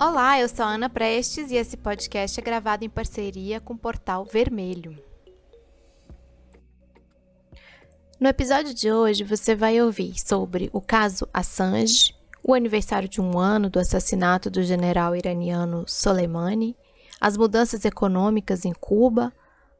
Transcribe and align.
Olá, 0.00 0.38
eu 0.38 0.48
sou 0.48 0.64
a 0.64 0.74
Ana 0.74 0.88
Prestes 0.88 1.50
e 1.50 1.56
esse 1.56 1.76
podcast 1.76 2.38
é 2.38 2.42
gravado 2.42 2.84
em 2.84 2.88
parceria 2.88 3.58
com 3.58 3.74
o 3.74 3.76
Portal 3.76 4.24
Vermelho. 4.24 4.96
No 8.20 8.28
episódio 8.28 8.72
de 8.72 8.92
hoje 8.92 9.24
você 9.24 9.56
vai 9.56 9.82
ouvir 9.82 10.14
sobre 10.16 10.70
o 10.72 10.80
caso 10.80 11.28
Assange, 11.34 12.14
o 12.44 12.54
aniversário 12.54 13.08
de 13.08 13.20
um 13.20 13.40
ano 13.40 13.68
do 13.68 13.80
assassinato 13.80 14.48
do 14.48 14.62
general 14.62 15.16
iraniano 15.16 15.82
Soleimani, 15.88 16.76
as 17.20 17.36
mudanças 17.36 17.84
econômicas 17.84 18.64
em 18.64 18.72
Cuba, 18.72 19.32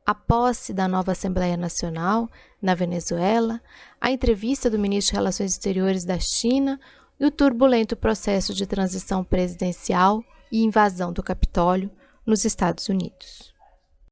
a 0.05 0.17
posse 0.17 0.75
da 0.75 0.89
nova 0.89 1.13
Assembleia 1.13 1.57
Nacional 1.57 2.29
na 2.61 2.75
Venezuela, 2.75 3.61
a 4.01 4.11
entrevista 4.11 4.69
do 4.69 4.81
ministro 4.81 5.13
de 5.13 5.19
Relações 5.19 5.53
Exteriores 5.53 6.05
da 6.05 6.19
China 6.19 6.81
e 7.19 7.27
o 7.27 7.31
turbulento 7.31 7.97
processo 7.97 8.55
de 8.55 8.67
transição 8.67 9.25
presidencial 9.25 10.23
e 10.53 10.63
invasão 10.63 11.13
do 11.13 11.23
Capitólio 11.23 11.91
nos 12.25 12.45
Estados 12.45 12.89
Unidos. 12.89 13.53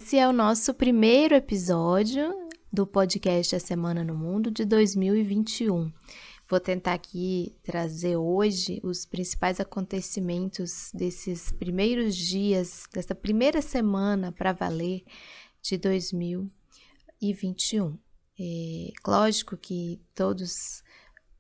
Esse 0.01 0.19
é 0.19 0.29
o 0.29 0.33
nosso 0.33 0.75
primeiro 0.75 1.35
episódio 1.35 2.35
do 2.73 2.87
podcast 2.87 3.57
A 3.57 3.61
Semana 3.61 4.03
no 4.03 4.15
Mundo 4.15 4.51
de 4.51 4.65
2021. 4.65 5.93
Vou 6.49 6.61
tentar 6.61 6.95
aqui 6.95 7.57
trazer 7.63 8.17
hoje 8.17 8.81
os 8.83 9.05
principais 9.05 9.59
acontecimentos 9.59 10.91
desses 10.95 11.51
primeiros 11.51 12.17
dias, 12.17 12.85
dessa 12.93 13.15
primeira 13.15 13.61
semana 13.61 14.31
para 14.31 14.53
valer 14.53 15.03
de 15.61 15.77
2021. 15.77 17.99
É, 18.39 18.93
lógico 19.07 19.57
que 19.57 20.01
todos 20.15 20.85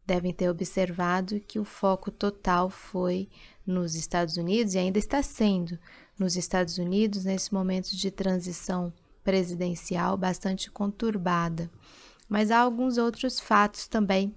devem 0.06 0.32
ter 0.32 0.48
observado 0.48 1.40
que 1.40 1.58
o 1.58 1.64
foco 1.64 2.10
total 2.10 2.70
foi 2.70 3.28
nos 3.66 3.94
Estados 3.94 4.36
Unidos 4.36 4.74
e 4.74 4.78
ainda 4.78 4.98
está 4.98 5.22
sendo 5.22 5.78
nos 6.18 6.36
Estados 6.36 6.78
Unidos 6.78 7.24
nesse 7.24 7.52
momento 7.52 7.96
de 7.96 8.10
transição 8.10 8.92
presidencial 9.24 10.16
bastante 10.16 10.70
conturbada. 10.70 11.70
Mas 12.28 12.50
há 12.50 12.58
alguns 12.58 12.96
outros 12.96 13.40
fatos 13.40 13.88
também 13.88 14.34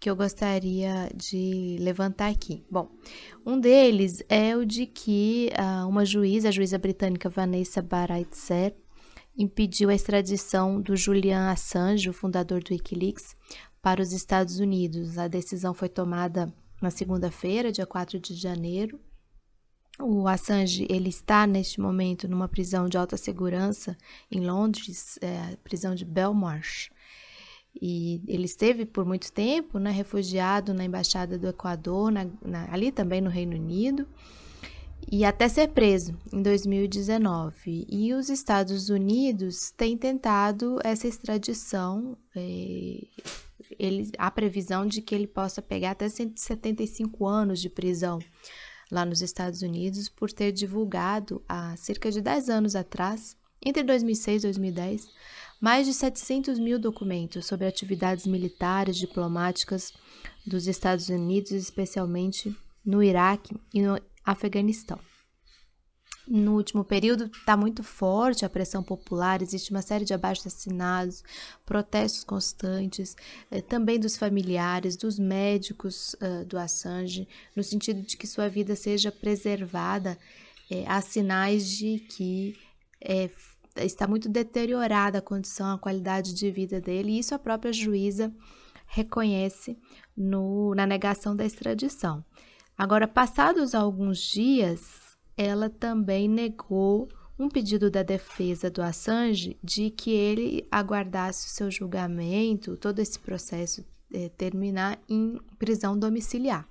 que 0.00 0.08
eu 0.08 0.16
gostaria 0.16 1.10
de 1.14 1.76
levantar 1.78 2.30
aqui. 2.30 2.64
Bom, 2.70 2.88
um 3.44 3.60
deles 3.60 4.22
é 4.30 4.56
o 4.56 4.64
de 4.64 4.86
que 4.86 5.50
uh, 5.52 5.86
uma 5.86 6.06
juíza, 6.06 6.48
a 6.48 6.52
juíza 6.52 6.78
britânica 6.78 7.28
Vanessa 7.28 7.82
Baraitser, 7.82 8.74
impediu 9.36 9.90
a 9.90 9.94
extradição 9.94 10.80
do 10.80 10.96
Julian 10.96 11.50
Assange, 11.50 12.08
o 12.08 12.14
fundador 12.14 12.62
do 12.62 12.72
Wikileaks, 12.72 13.36
para 13.82 14.02
os 14.02 14.12
Estados 14.12 14.58
Unidos. 14.58 15.18
A 15.18 15.28
decisão 15.28 15.74
foi 15.74 15.88
tomada 15.88 16.52
na 16.80 16.90
segunda-feira, 16.90 17.72
dia 17.72 17.86
4 17.86 18.18
de 18.18 18.34
janeiro. 18.34 18.98
O 19.98 20.26
Assange 20.26 20.86
ele 20.88 21.10
está 21.10 21.46
neste 21.46 21.80
momento 21.80 22.26
numa 22.26 22.48
prisão 22.48 22.88
de 22.88 22.96
alta 22.96 23.16
segurança 23.16 23.96
em 24.30 24.40
Londres, 24.40 25.18
é, 25.20 25.56
prisão 25.62 25.94
de 25.94 26.04
Belmarsh. 26.04 26.90
E 27.80 28.22
ele 28.26 28.46
esteve 28.46 28.84
por 28.84 29.04
muito 29.04 29.30
tempo, 29.30 29.78
né, 29.78 29.90
refugiado 29.90 30.74
na 30.74 30.84
embaixada 30.84 31.38
do 31.38 31.48
Equador, 31.48 32.10
na, 32.10 32.26
na, 32.42 32.72
ali 32.72 32.90
também 32.90 33.20
no 33.20 33.30
Reino 33.30 33.54
Unido, 33.54 34.08
e 35.10 35.24
até 35.24 35.48
ser 35.48 35.68
preso 35.68 36.16
em 36.32 36.42
2019. 36.42 37.86
E 37.88 38.12
os 38.12 38.28
Estados 38.28 38.88
Unidos 38.88 39.70
têm 39.76 39.96
tentado 39.96 40.78
essa 40.82 41.06
extradição. 41.06 42.16
Eh, 42.34 43.06
ele, 43.80 44.10
há 44.18 44.30
previsão 44.30 44.86
de 44.86 45.00
que 45.00 45.14
ele 45.14 45.26
possa 45.26 45.62
pegar 45.62 45.92
até 45.92 46.08
175 46.08 47.26
anos 47.26 47.60
de 47.60 47.70
prisão 47.70 48.18
lá 48.90 49.04
nos 49.04 49.22
Estados 49.22 49.62
Unidos 49.62 50.08
por 50.08 50.30
ter 50.30 50.52
divulgado 50.52 51.42
há 51.48 51.74
cerca 51.76 52.10
de 52.10 52.20
10 52.20 52.50
anos 52.50 52.76
atrás, 52.76 53.36
entre 53.64 53.82
2006 53.82 54.42
e 54.42 54.46
2010, 54.46 55.08
mais 55.60 55.86
de 55.86 55.94
700 55.94 56.58
mil 56.58 56.78
documentos 56.78 57.46
sobre 57.46 57.66
atividades 57.66 58.26
militares 58.26 58.96
diplomáticas 58.96 59.92
dos 60.46 60.66
Estados 60.66 61.08
Unidos, 61.08 61.52
especialmente 61.52 62.54
no 62.84 63.02
Iraque 63.02 63.54
e 63.72 63.82
no 63.82 64.00
Afeganistão 64.24 64.98
no 66.30 66.54
último 66.54 66.84
período 66.84 67.24
está 67.24 67.56
muito 67.56 67.82
forte 67.82 68.44
a 68.44 68.48
pressão 68.48 68.84
popular, 68.84 69.42
existe 69.42 69.72
uma 69.72 69.82
série 69.82 70.04
de 70.04 70.14
abaixo-assinados, 70.14 71.24
protestos 71.66 72.22
constantes, 72.22 73.16
eh, 73.50 73.60
também 73.60 73.98
dos 73.98 74.16
familiares, 74.16 74.96
dos 74.96 75.18
médicos 75.18 76.14
uh, 76.14 76.44
do 76.44 76.56
Assange, 76.56 77.26
no 77.56 77.64
sentido 77.64 78.02
de 78.02 78.16
que 78.16 78.28
sua 78.28 78.48
vida 78.48 78.76
seja 78.76 79.10
preservada. 79.10 80.16
Eh, 80.70 80.84
há 80.86 81.00
sinais 81.00 81.68
de 81.68 81.98
que 81.98 82.56
eh, 83.00 83.28
está 83.76 84.06
muito 84.06 84.28
deteriorada 84.28 85.18
a 85.18 85.22
condição, 85.22 85.74
a 85.74 85.78
qualidade 85.78 86.32
de 86.32 86.48
vida 86.48 86.80
dele, 86.80 87.10
e 87.10 87.18
isso 87.18 87.34
a 87.34 87.40
própria 87.40 87.72
juíza 87.72 88.32
reconhece 88.86 89.76
no, 90.16 90.76
na 90.76 90.86
negação 90.86 91.34
da 91.34 91.44
extradição. 91.44 92.24
Agora, 92.78 93.08
passados 93.08 93.74
alguns 93.74 94.18
dias, 94.18 95.09
ela 95.40 95.70
também 95.70 96.28
negou 96.28 97.08
um 97.38 97.48
pedido 97.48 97.90
da 97.90 98.02
defesa 98.02 98.70
do 98.70 98.82
Assange 98.82 99.58
de 99.64 99.88
que 99.88 100.10
ele 100.10 100.68
aguardasse 100.70 101.46
o 101.46 101.50
seu 101.50 101.70
julgamento, 101.70 102.76
todo 102.76 102.98
esse 102.98 103.18
processo 103.18 103.82
é, 104.12 104.28
terminar 104.28 105.00
em 105.08 105.40
prisão 105.58 105.98
domiciliar. 105.98 106.68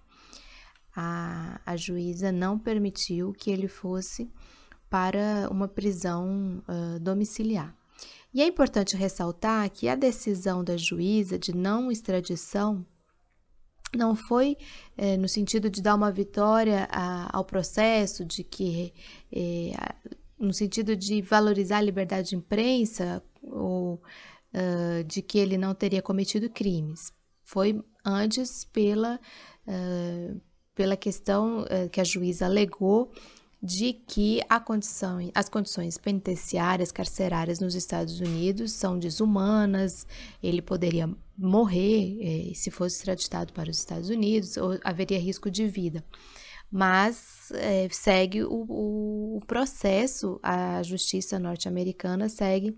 A, 0.95 1.59
a 1.65 1.75
juíza 1.75 2.31
não 2.31 2.59
permitiu 2.59 3.33
que 3.33 3.49
ele 3.49 3.67
fosse 3.67 4.29
para 4.87 5.47
uma 5.49 5.67
prisão 5.67 6.61
uh, 6.67 6.99
domiciliar. 6.99 7.75
E 8.31 8.39
é 8.39 8.45
importante 8.45 8.95
ressaltar 8.95 9.67
que 9.71 9.89
a 9.89 9.95
decisão 9.95 10.63
da 10.63 10.77
juíza 10.77 11.39
de 11.39 11.55
não 11.55 11.91
extradição 11.91 12.85
não 13.95 14.15
foi 14.15 14.57
é, 14.97 15.17
no 15.17 15.27
sentido 15.27 15.69
de 15.69 15.81
dar 15.81 15.95
uma 15.95 16.11
vitória 16.11 16.87
a, 16.91 17.35
ao 17.35 17.43
processo, 17.43 18.23
de 18.23 18.43
que 18.43 18.93
é, 19.31 19.71
no 20.39 20.53
sentido 20.53 20.95
de 20.95 21.21
valorizar 21.21 21.77
a 21.77 21.81
liberdade 21.81 22.29
de 22.29 22.35
imprensa 22.35 23.21
ou 23.43 24.01
uh, 24.53 25.03
de 25.03 25.21
que 25.21 25.37
ele 25.37 25.57
não 25.57 25.75
teria 25.75 26.01
cometido 26.01 26.49
crimes. 26.49 27.11
Foi 27.43 27.83
antes 28.05 28.63
pela, 28.63 29.19
uh, 29.67 30.41
pela 30.73 30.95
questão 30.95 31.63
uh, 31.63 31.89
que 31.91 31.99
a 31.99 32.03
juíza 32.03 32.45
alegou 32.45 33.11
de 33.61 33.93
que 33.93 34.39
condição, 34.65 35.19
as 35.35 35.49
condições 35.49 35.97
penitenciárias, 35.97 36.91
carcerárias 36.91 37.59
nos 37.59 37.75
Estados 37.75 38.19
Unidos 38.21 38.71
são 38.71 38.97
desumanas, 38.97 40.07
ele 40.41 40.61
poderia 40.61 41.09
morrer 41.37 42.17
eh, 42.21 42.53
se 42.53 42.71
fosse 42.71 42.95
extraditado 42.97 43.51
para 43.51 43.69
os 43.69 43.77
Estados 43.77 44.09
Unidos, 44.09 44.55
ou 44.55 44.79
haveria 44.83 45.19
risco 45.19 45.51
de 45.51 45.67
vida. 45.67 46.03
Mas 46.71 47.51
eh, 47.55 47.89
segue 47.91 48.43
o, 48.43 49.37
o 49.37 49.41
processo, 49.45 50.39
a 50.41 50.81
justiça 50.83 51.37
norte-americana 51.37 52.29
segue 52.29 52.77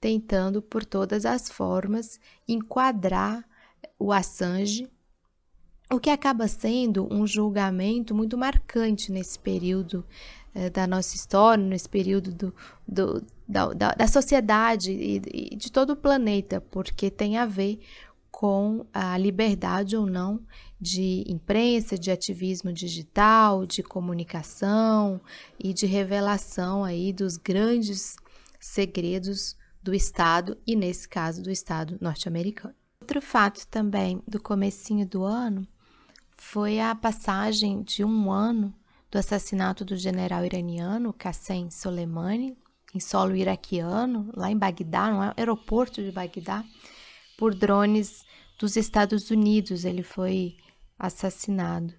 tentando, 0.00 0.62
por 0.62 0.84
todas 0.84 1.26
as 1.26 1.48
formas, 1.50 2.20
enquadrar 2.46 3.44
o 3.98 4.12
Assange 4.12 4.88
o 5.90 6.00
que 6.00 6.10
acaba 6.10 6.48
sendo 6.48 7.06
um 7.12 7.26
julgamento 7.26 8.14
muito 8.14 8.36
marcante 8.38 9.12
nesse 9.12 9.38
período 9.38 10.04
eh, 10.54 10.70
da 10.70 10.86
nossa 10.86 11.14
história, 11.14 11.62
nesse 11.62 11.88
período 11.88 12.32
do, 12.32 12.54
do, 12.86 13.24
da, 13.46 13.66
da, 13.72 13.92
da, 13.92 14.06
sociedade 14.08 14.92
e, 14.92 15.52
e 15.52 15.56
de 15.56 15.70
todo 15.70 15.90
o 15.90 15.96
planeta, 15.96 16.60
porque 16.60 17.10
tem 17.10 17.36
a 17.36 17.44
ver 17.44 17.80
com 18.30 18.84
a 18.92 19.16
liberdade 19.16 19.96
ou 19.96 20.06
não 20.06 20.40
de 20.80 21.24
imprensa, 21.28 21.96
de 21.96 22.10
ativismo 22.10 22.72
digital, 22.72 23.64
de 23.64 23.82
comunicação 23.82 25.20
e 25.58 25.72
de 25.72 25.86
revelação 25.86 26.82
aí 26.82 27.12
dos 27.12 27.36
grandes 27.36 28.16
segredos 28.58 29.56
do 29.82 29.94
Estado 29.94 30.58
e 30.66 30.74
nesse 30.74 31.08
caso 31.08 31.42
do 31.42 31.50
Estado 31.50 31.96
norte-americano. 32.00 32.74
Outro 33.00 33.20
fato 33.20 33.66
também 33.68 34.22
do 34.26 34.40
comecinho 34.40 35.06
do 35.06 35.24
ano 35.24 35.66
foi 36.36 36.80
a 36.80 36.94
passagem 36.94 37.82
de 37.82 38.04
um 38.04 38.30
ano 38.30 38.74
do 39.10 39.18
assassinato 39.18 39.84
do 39.84 39.96
general 39.96 40.44
iraniano 40.44 41.12
Qassem 41.12 41.70
Soleimani 41.70 42.56
em 42.94 43.00
solo 43.00 43.34
iraquiano, 43.34 44.30
lá 44.36 44.50
em 44.50 44.56
Bagdá, 44.56 45.10
no 45.10 45.34
aeroporto 45.36 46.02
de 46.02 46.12
Bagdá, 46.12 46.64
por 47.36 47.54
drones 47.54 48.24
dos 48.58 48.76
Estados 48.76 49.30
Unidos. 49.30 49.84
Ele 49.84 50.02
foi 50.02 50.56
assassinado. 50.98 51.92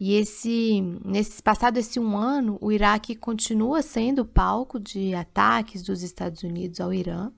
E 0.00 0.14
esse, 0.14 0.80
nesse 1.04 1.42
passado 1.42 1.78
esse 1.78 1.98
um 1.98 2.16
ano, 2.16 2.56
o 2.60 2.70
Iraque 2.70 3.16
continua 3.16 3.82
sendo 3.82 4.24
palco 4.24 4.78
de 4.78 5.14
ataques 5.14 5.82
dos 5.82 6.02
Estados 6.02 6.42
Unidos 6.44 6.80
ao 6.80 6.94
Irã. 6.94 7.32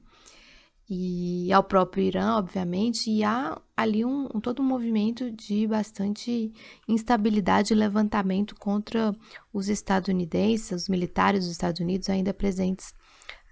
E 0.94 1.50
ao 1.50 1.64
próprio 1.64 2.04
Irã, 2.04 2.36
obviamente, 2.36 3.10
e 3.10 3.24
há 3.24 3.58
ali 3.74 4.04
um, 4.04 4.28
um, 4.34 4.40
todo 4.40 4.60
um 4.60 4.64
movimento 4.64 5.30
de 5.30 5.66
bastante 5.66 6.52
instabilidade 6.86 7.72
e 7.72 7.76
levantamento 7.76 8.54
contra 8.56 9.16
os 9.50 9.70
estadunidenses, 9.70 10.82
os 10.82 10.88
militares 10.90 11.44
dos 11.44 11.52
Estados 11.52 11.80
Unidos 11.80 12.10
ainda 12.10 12.34
presentes 12.34 12.92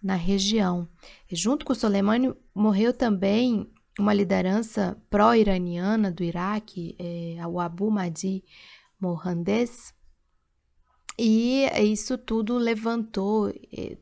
na 0.03 0.17
região. 0.17 0.87
E 1.31 1.35
junto 1.35 1.65
com 1.65 1.75
Soleimani 1.75 2.35
morreu 2.55 2.93
também 2.93 3.73
uma 3.99 4.13
liderança 4.13 5.03
pró-iraniana 5.09 6.13
do 6.13 6.23
Iraque, 6.23 6.95
é, 6.99 7.47
o 7.47 7.59
Abu 7.59 7.91
Mahdi 7.91 8.45
Mohandes, 9.01 9.95
e 11.19 11.65
isso 11.83 12.19
tudo 12.19 12.59
levantou 12.59 13.49
é, 13.49 13.97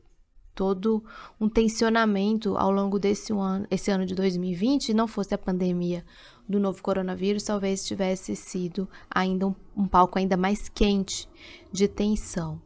todo 0.59 1.01
um 1.39 1.47
tensionamento 1.47 2.57
ao 2.57 2.69
longo 2.69 2.99
desse 2.99 3.31
ano, 3.31 3.65
esse 3.71 3.89
ano 3.89 4.05
de 4.05 4.13
2020, 4.13 4.93
não 4.93 5.07
fosse 5.07 5.33
a 5.33 5.37
pandemia 5.37 6.03
do 6.49 6.59
novo 6.59 6.83
coronavírus, 6.83 7.43
talvez 7.43 7.85
tivesse 7.85 8.35
sido 8.35 8.85
ainda 9.09 9.47
um, 9.47 9.55
um 9.73 9.87
palco 9.87 10.19
ainda 10.19 10.35
mais 10.35 10.67
quente 10.67 11.29
de 11.71 11.87
tensão. 11.87 12.61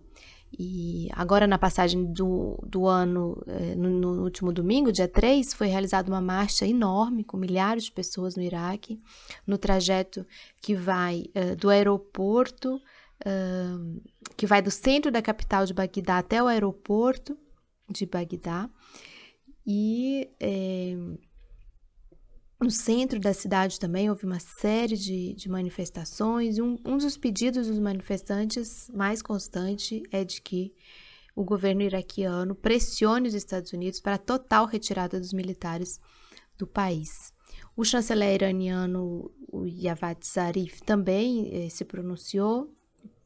E 0.57 1.07
agora, 1.12 1.45
na 1.45 1.60
passagem 1.60 2.04
do, 2.04 2.57
do 2.66 2.88
ano, 2.88 3.40
eh, 3.45 3.75
no, 3.75 3.90
no, 3.92 4.24
último 4.24 4.51
domingo, 4.51 4.92
dia 4.92 5.07
3, 5.07 5.54
foi 5.54 5.68
realizada 5.68 6.12
uma 6.12 6.22
marcha 6.22 6.66
enorme 6.66 7.24
com 7.24 7.38
milhares 7.38 7.84
de 7.84 7.92
pessoas 7.92 8.36
no 8.36 8.42
Iraque, 8.42 9.00
no 9.45 9.56
trajeto 9.56 10.25
que 10.60 10.74
vai 10.74 11.25
uh, 11.36 11.56
do 11.56 11.69
aeroporto, 11.69 12.75
uh, 12.75 14.01
que 14.36 14.48
vai 14.48 14.63
do 14.63 14.72
centro 14.72 15.12
da 15.12 15.22
capital 15.22 15.63
de 15.63 15.75
Bagdá 15.75 16.18
até 16.18 16.42
o 16.42 16.48
aeroporto 16.48 17.38
de 17.89 18.06
Bagdá. 18.06 18.69
E. 19.65 20.30
Eh, 20.39 20.95
no 22.63 22.71
centro 22.71 23.19
da 23.19 23.33
cidade 23.33 23.77
também 23.77 24.09
houve 24.09 24.25
uma 24.25 24.39
série 24.39 24.95
de, 24.95 25.33
de 25.33 25.50
manifestações. 25.50 26.59
Um, 26.59 26.77
um 26.85 26.97
dos 26.97 27.18
pedidos 27.18 27.68
dos 27.68 27.77
manifestantes 27.77 28.89
mais 28.94 29.21
constante 29.21 30.01
é 30.09 30.24
de 30.24 30.41
que 30.41 30.74
o 31.35 31.44
governo 31.44 31.81
iraquiano 31.81 32.56
pressione 32.56 33.27
os 33.27 33.33
Estados 33.33 33.74
Unidos 33.74 34.00
para 34.00 34.15
a 34.15 34.19
total 34.19 34.65
retirada 34.65 35.19
dos 35.19 35.33
militares 35.33 36.00
do 36.57 36.65
país. 36.65 37.33
O 37.75 37.83
chanceler 37.83 38.35
iraniano 38.35 39.30
o 39.51 39.68
Javad 39.68 40.19
Zarif 40.25 40.81
também 40.83 41.65
eh, 41.65 41.69
se 41.69 41.83
pronunciou 41.83 42.74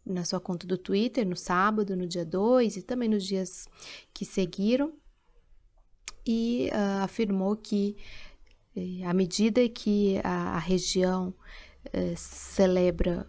na 0.07 0.23
sua 0.23 0.39
conta 0.39 0.65
do 0.65 0.77
Twitter 0.77 1.25
no 1.25 1.35
sábado, 1.35 1.95
no 1.95 2.07
dia 2.07 2.25
2 2.25 2.77
e 2.77 2.81
também 2.81 3.09
nos 3.09 3.25
dias 3.25 3.67
que 4.13 4.25
seguiram, 4.25 4.93
e 6.25 6.69
uh, 6.73 7.03
afirmou 7.03 7.55
que 7.55 7.95
à 9.05 9.13
medida 9.13 9.67
que 9.69 10.19
a, 10.23 10.55
a 10.55 10.59
região 10.59 11.33
eh, 11.93 12.13
celebra 12.15 13.27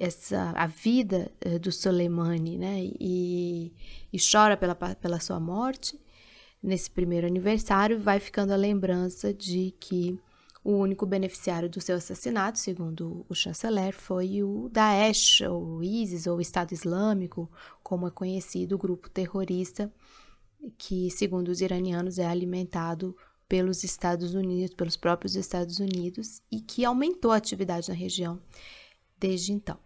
essa 0.00 0.52
a 0.56 0.66
vida 0.66 1.30
eh, 1.40 1.58
do 1.58 1.72
Soleimani, 1.72 2.56
né, 2.56 2.90
e, 2.98 3.72
e 4.12 4.18
chora 4.18 4.56
pela, 4.56 4.74
pela 4.74 5.20
sua 5.20 5.40
morte, 5.40 6.00
nesse 6.62 6.90
primeiro 6.90 7.26
aniversário, 7.26 7.98
vai 7.98 8.20
ficando 8.20 8.52
a 8.52 8.56
lembrança 8.56 9.34
de 9.34 9.74
que 9.80 10.18
o 10.68 10.72
único 10.72 11.06
beneficiário 11.06 11.66
do 11.66 11.80
seu 11.80 11.96
assassinato, 11.96 12.58
segundo 12.58 13.24
o 13.26 13.34
chanceler, 13.34 13.94
foi 13.94 14.42
o 14.42 14.68
Daesh, 14.68 15.40
ou 15.40 15.82
ISIS, 15.82 16.26
ou 16.26 16.42
Estado 16.42 16.72
Islâmico, 16.72 17.50
como 17.82 18.06
é 18.06 18.10
conhecido, 18.10 18.74
o 18.74 18.78
grupo 18.78 19.08
terrorista 19.08 19.90
que, 20.76 21.10
segundo 21.10 21.48
os 21.48 21.62
iranianos, 21.62 22.18
é 22.18 22.26
alimentado 22.26 23.16
pelos 23.48 23.82
Estados 23.82 24.34
Unidos, 24.34 24.74
pelos 24.74 24.94
próprios 24.94 25.36
Estados 25.36 25.78
Unidos, 25.78 26.42
e 26.52 26.60
que 26.60 26.84
aumentou 26.84 27.32
a 27.32 27.36
atividade 27.36 27.88
na 27.88 27.94
região 27.94 28.38
desde 29.18 29.52
então. 29.52 29.78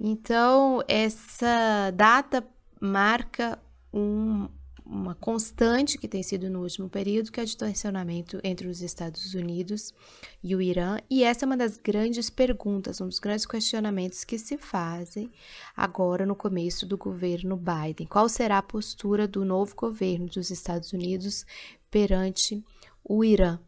Então, 0.00 0.82
essa 0.88 1.90
data 1.94 2.42
marca 2.80 3.62
um, 3.92 4.48
uma 4.84 5.14
constante 5.14 5.96
que 5.96 6.06
tem 6.06 6.22
sido 6.22 6.50
no 6.50 6.62
último 6.62 6.88
período, 6.88 7.32
que 7.32 7.40
é 7.40 7.42
o 7.42 7.56
tensionamento 7.56 8.38
entre 8.44 8.68
os 8.68 8.82
Estados 8.82 9.34
Unidos 9.34 9.94
e 10.42 10.54
o 10.54 10.60
Irã. 10.60 10.98
E 11.08 11.24
essa 11.24 11.44
é 11.44 11.46
uma 11.46 11.56
das 11.56 11.78
grandes 11.78 12.28
perguntas, 12.28 13.00
um 13.00 13.08
dos 13.08 13.18
grandes 13.18 13.46
questionamentos 13.46 14.24
que 14.24 14.38
se 14.38 14.58
fazem 14.58 15.30
agora 15.74 16.26
no 16.26 16.36
começo 16.36 16.84
do 16.86 16.98
governo 16.98 17.56
Biden. 17.56 18.06
Qual 18.06 18.28
será 18.28 18.58
a 18.58 18.62
postura 18.62 19.26
do 19.26 19.44
novo 19.44 19.74
governo 19.74 20.26
dos 20.26 20.50
Estados 20.50 20.92
Unidos 20.92 21.46
perante 21.90 22.62
o 23.04 23.24
Irã. 23.24 23.58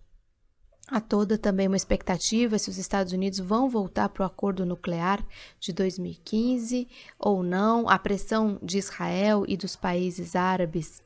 Há 0.89 1.01
toda 1.01 1.37
também 1.37 1.67
uma 1.67 1.77
expectativa 1.77 2.59
se 2.61 2.71
os 2.71 2.79
Estados 2.79 3.13
Unidos 3.13 3.41
vão 3.41 3.69
voltar 3.69 4.09
para 4.09 4.23
o 4.23 4.27
acordo 4.27 4.65
nuclear 4.65 5.25
de 5.59 5.73
2015 5.73 6.87
ou 7.19 7.43
não. 7.43 7.89
A 7.89 7.99
pressão 7.99 8.57
de 8.63 8.79
Israel 8.79 9.45
e 9.49 9.57
dos 9.57 9.75
países 9.75 10.37
árabes 10.37 11.03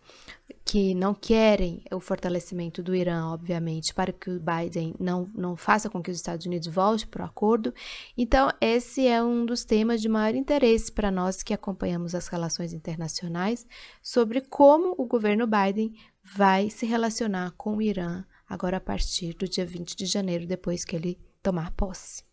que 0.67 0.95
não 0.95 1.15
querem 1.15 1.83
o 1.91 1.99
fortalecimento 1.99 2.83
do 2.83 2.95
Irã, 2.95 3.29
obviamente, 3.29 3.95
para 3.95 4.13
que 4.13 4.31
o 4.31 4.39
Biden 4.39 4.95
não, 5.01 5.27
não 5.35 5.57
faça 5.57 5.89
com 5.89 6.03
que 6.03 6.11
os 6.11 6.17
Estados 6.19 6.45
Unidos 6.45 6.69
voltem 6.69 7.07
para 7.07 7.23
o 7.23 7.27
acordo. 7.27 7.73
Então, 8.19 8.53
esse 8.61 9.07
é 9.07 9.23
um 9.23 9.47
dos 9.47 9.65
temas 9.65 10.03
de 10.03 10.11
maior 10.11 10.35
interesse 10.35 10.93
para 10.93 11.11
nós 11.11 11.43
que 11.43 11.55
acompanhamos 11.55 12.15
as 12.15 12.29
relações 12.29 12.75
internacionais 12.75 13.67
sobre 14.03 14.43
como 14.43 14.95
o 14.99 15.07
governo 15.07 15.47
Biden 15.47 15.95
vai 16.23 16.69
se 16.69 16.85
relacionar 16.85 17.53
com 17.57 17.77
o 17.77 17.83
Irã 17.83 18.25
agora 18.51 18.79
a 18.79 18.81
partir 18.81 19.33
do 19.35 19.49
dia 19.49 19.65
20 19.65 19.95
de 19.95 20.07
janeiro, 20.07 20.45
depois 20.45 20.85
que 20.85 20.97
ele 20.97 21.17
tomar 21.41 21.71
posse. 21.71 22.25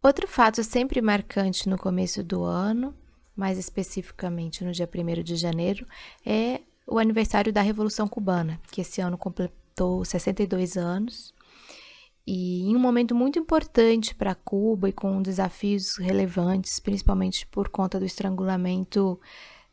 Outro 0.00 0.28
fato 0.28 0.62
sempre 0.62 1.02
marcante 1.02 1.68
no 1.68 1.76
começo 1.76 2.22
do 2.22 2.44
ano, 2.44 2.94
mais 3.34 3.58
especificamente 3.58 4.64
no 4.64 4.70
dia 4.70 4.88
1 4.88 5.22
de 5.24 5.34
janeiro, 5.34 5.86
é 6.24 6.60
o 6.86 6.98
aniversário 6.98 7.52
da 7.52 7.60
Revolução 7.60 8.06
Cubana, 8.06 8.60
que 8.70 8.80
esse 8.80 9.00
ano 9.00 9.18
completou 9.18 10.04
62 10.04 10.76
anos. 10.76 11.34
E 12.26 12.62
em 12.62 12.76
um 12.76 12.80
momento 12.80 13.14
muito 13.14 13.38
importante 13.38 14.14
para 14.14 14.34
Cuba 14.36 14.88
e 14.88 14.92
com 14.92 15.20
desafios 15.20 15.96
relevantes, 15.96 16.78
principalmente 16.78 17.46
por 17.48 17.68
conta 17.68 17.98
do 17.98 18.06
estrangulamento 18.06 19.20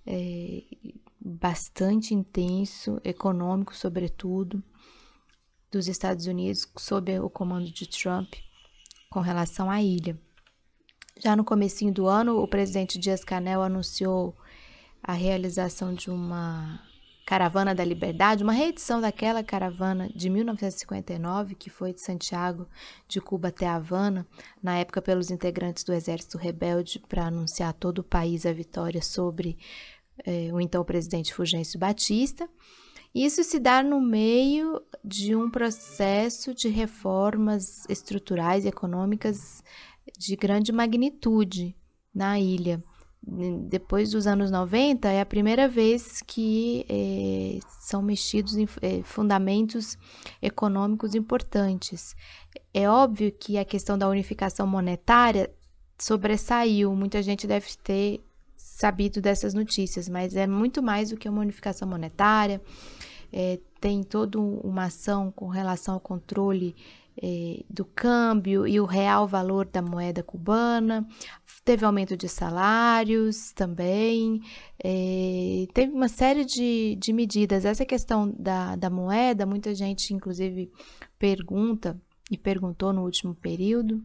é, 0.05 0.63
bastante 1.19 2.13
intenso, 2.13 2.99
econômico, 3.03 3.75
sobretudo, 3.75 4.63
dos 5.71 5.87
Estados 5.87 6.25
Unidos 6.25 6.67
sob 6.77 7.19
o 7.19 7.29
comando 7.29 7.71
de 7.71 7.87
Trump 7.87 8.33
com 9.09 9.19
relação 9.19 9.69
à 9.69 9.81
ilha. 9.81 10.17
Já 11.19 11.35
no 11.35 11.43
comecinho 11.43 11.93
do 11.93 12.07
ano, 12.07 12.39
o 12.39 12.47
presidente 12.47 12.99
Dias-Canel 12.99 13.61
anunciou 13.61 14.35
a 15.01 15.13
realização 15.13 15.93
de 15.93 16.09
uma 16.09 16.79
Caravana 17.27 17.75
da 17.75 17.83
Liberdade, 17.83 18.41
uma 18.41 18.53
reedição 18.53 19.01
daquela 19.01 19.43
caravana 19.43 20.09
de 20.15 20.29
1959, 20.29 21.55
que 21.55 21.69
foi 21.69 21.91
de 21.91 21.99
Santiago 21.99 22.65
de 23.05 23.19
Cuba 23.19 23.49
até 23.49 23.67
Havana, 23.67 24.25
na 24.63 24.77
época 24.77 25.01
pelos 25.01 25.29
integrantes 25.29 25.83
do 25.83 25.93
Exército 25.93 26.37
Rebelde, 26.37 26.99
para 26.99 27.25
anunciar 27.25 27.71
a 27.71 27.73
todo 27.73 27.99
o 27.99 28.03
país 28.03 28.45
a 28.45 28.53
vitória 28.53 29.01
sobre 29.01 29.57
é, 30.25 30.49
o 30.53 30.61
então 30.61 30.85
presidente 30.85 31.33
Fulgêncio 31.33 31.77
Batista. 31.77 32.47
Isso 33.17 33.43
se 33.43 33.59
dá 33.59 33.81
no 33.81 33.99
meio 33.99 34.79
de 35.03 35.35
um 35.35 35.49
processo 35.49 36.53
de 36.53 36.69
reformas 36.69 37.83
estruturais 37.89 38.63
e 38.63 38.67
econômicas 38.67 39.63
de 40.19 40.35
grande 40.35 40.71
magnitude 40.71 41.75
na 42.13 42.39
ilha. 42.39 42.83
Depois 43.67 44.11
dos 44.11 44.27
anos 44.27 44.51
90, 44.51 45.09
é 45.09 45.19
a 45.19 45.25
primeira 45.25 45.67
vez 45.67 46.21
que 46.21 46.85
é, 46.87 47.57
são 47.79 48.03
mexidos 48.03 48.55
em 48.55 48.67
é, 48.83 49.01
fundamentos 49.01 49.97
econômicos 50.39 51.15
importantes. 51.15 52.15
É 52.71 52.87
óbvio 52.87 53.31
que 53.31 53.57
a 53.57 53.65
questão 53.65 53.97
da 53.97 54.07
unificação 54.07 54.67
monetária 54.67 55.51
sobressaiu, 55.99 56.95
muita 56.95 57.23
gente 57.23 57.47
deve 57.47 57.65
ter 57.83 58.23
sabido 58.77 59.19
dessas 59.19 59.55
notícias, 59.55 60.07
mas 60.07 60.35
é 60.35 60.45
muito 60.45 60.83
mais 60.83 61.09
do 61.09 61.17
que 61.17 61.27
uma 61.27 61.41
unificação 61.41 61.87
monetária. 61.87 62.61
É, 63.31 63.59
tem 63.79 64.03
toda 64.03 64.39
uma 64.39 64.85
ação 64.85 65.31
com 65.31 65.47
relação 65.47 65.95
ao 65.95 65.99
controle 65.99 66.75
é, 67.21 67.63
do 67.69 67.83
câmbio 67.83 68.67
e 68.67 68.79
o 68.79 68.85
real 68.85 69.27
valor 69.27 69.65
da 69.65 69.81
moeda 69.81 70.23
cubana. 70.23 71.07
Teve 71.63 71.85
aumento 71.85 72.15
de 72.15 72.29
salários 72.29 73.51
também, 73.51 74.41
é, 74.81 75.67
teve 75.73 75.91
uma 75.91 76.07
série 76.07 76.45
de, 76.45 76.95
de 76.95 77.11
medidas. 77.11 77.65
Essa 77.65 77.85
questão 77.85 78.33
da, 78.39 78.77
da 78.77 78.89
moeda, 78.89 79.45
muita 79.45 79.75
gente, 79.75 80.13
inclusive, 80.13 80.71
pergunta 81.19 81.99
e 82.31 82.37
perguntou 82.37 82.93
no 82.93 83.03
último 83.03 83.35
período 83.35 84.01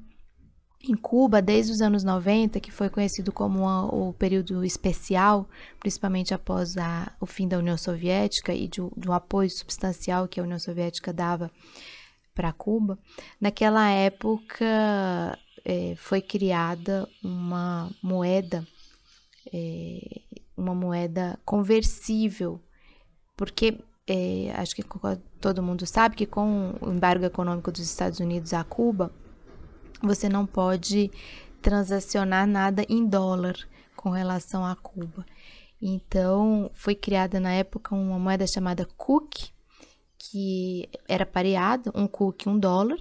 em 0.82 0.96
Cuba 0.96 1.40
desde 1.40 1.72
os 1.72 1.80
anos 1.80 2.02
90, 2.02 2.58
que 2.58 2.72
foi 2.72 2.90
conhecido 2.90 3.32
como 3.32 3.64
o 3.88 4.12
período 4.14 4.64
especial, 4.64 5.48
principalmente 5.78 6.34
após 6.34 6.76
a, 6.76 7.12
o 7.20 7.26
fim 7.26 7.46
da 7.46 7.58
União 7.58 7.76
Soviética 7.76 8.52
e 8.52 8.66
de, 8.66 8.80
de 8.96 9.08
um 9.08 9.12
apoio 9.12 9.48
substancial 9.48 10.26
que 10.26 10.40
a 10.40 10.42
União 10.42 10.58
Soviética 10.58 11.12
dava 11.12 11.50
para 12.34 12.52
Cuba. 12.52 12.98
Naquela 13.40 13.88
época 13.90 15.38
é, 15.64 15.94
foi 15.96 16.20
criada 16.20 17.08
uma 17.22 17.90
moeda, 18.02 18.66
é, 19.52 20.20
uma 20.56 20.74
moeda 20.74 21.38
conversível, 21.44 22.60
porque 23.36 23.78
é, 24.06 24.52
acho 24.56 24.74
que 24.74 24.84
todo 25.40 25.62
mundo 25.62 25.86
sabe 25.86 26.16
que 26.16 26.26
com 26.26 26.74
o 26.80 26.90
embargo 26.90 27.24
econômico 27.24 27.70
dos 27.70 27.82
Estados 27.82 28.18
Unidos 28.18 28.52
a 28.52 28.64
Cuba, 28.64 29.12
você 30.02 30.28
não 30.28 30.46
pode 30.46 31.10
transacionar 31.60 32.46
nada 32.46 32.84
em 32.88 33.06
dólar 33.06 33.56
com 33.96 34.10
relação 34.10 34.64
a 34.64 34.74
Cuba. 34.74 35.24
Então, 35.80 36.70
foi 36.74 36.94
criada 36.94 37.40
na 37.40 37.52
época 37.52 37.94
uma 37.94 38.18
moeda 38.18 38.46
chamada 38.46 38.86
Cook, 38.96 39.50
que 40.18 40.88
era 41.08 41.26
pareado, 41.26 41.90
um 41.94 42.06
Cook, 42.06 42.46
um 42.46 42.58
dólar, 42.58 42.98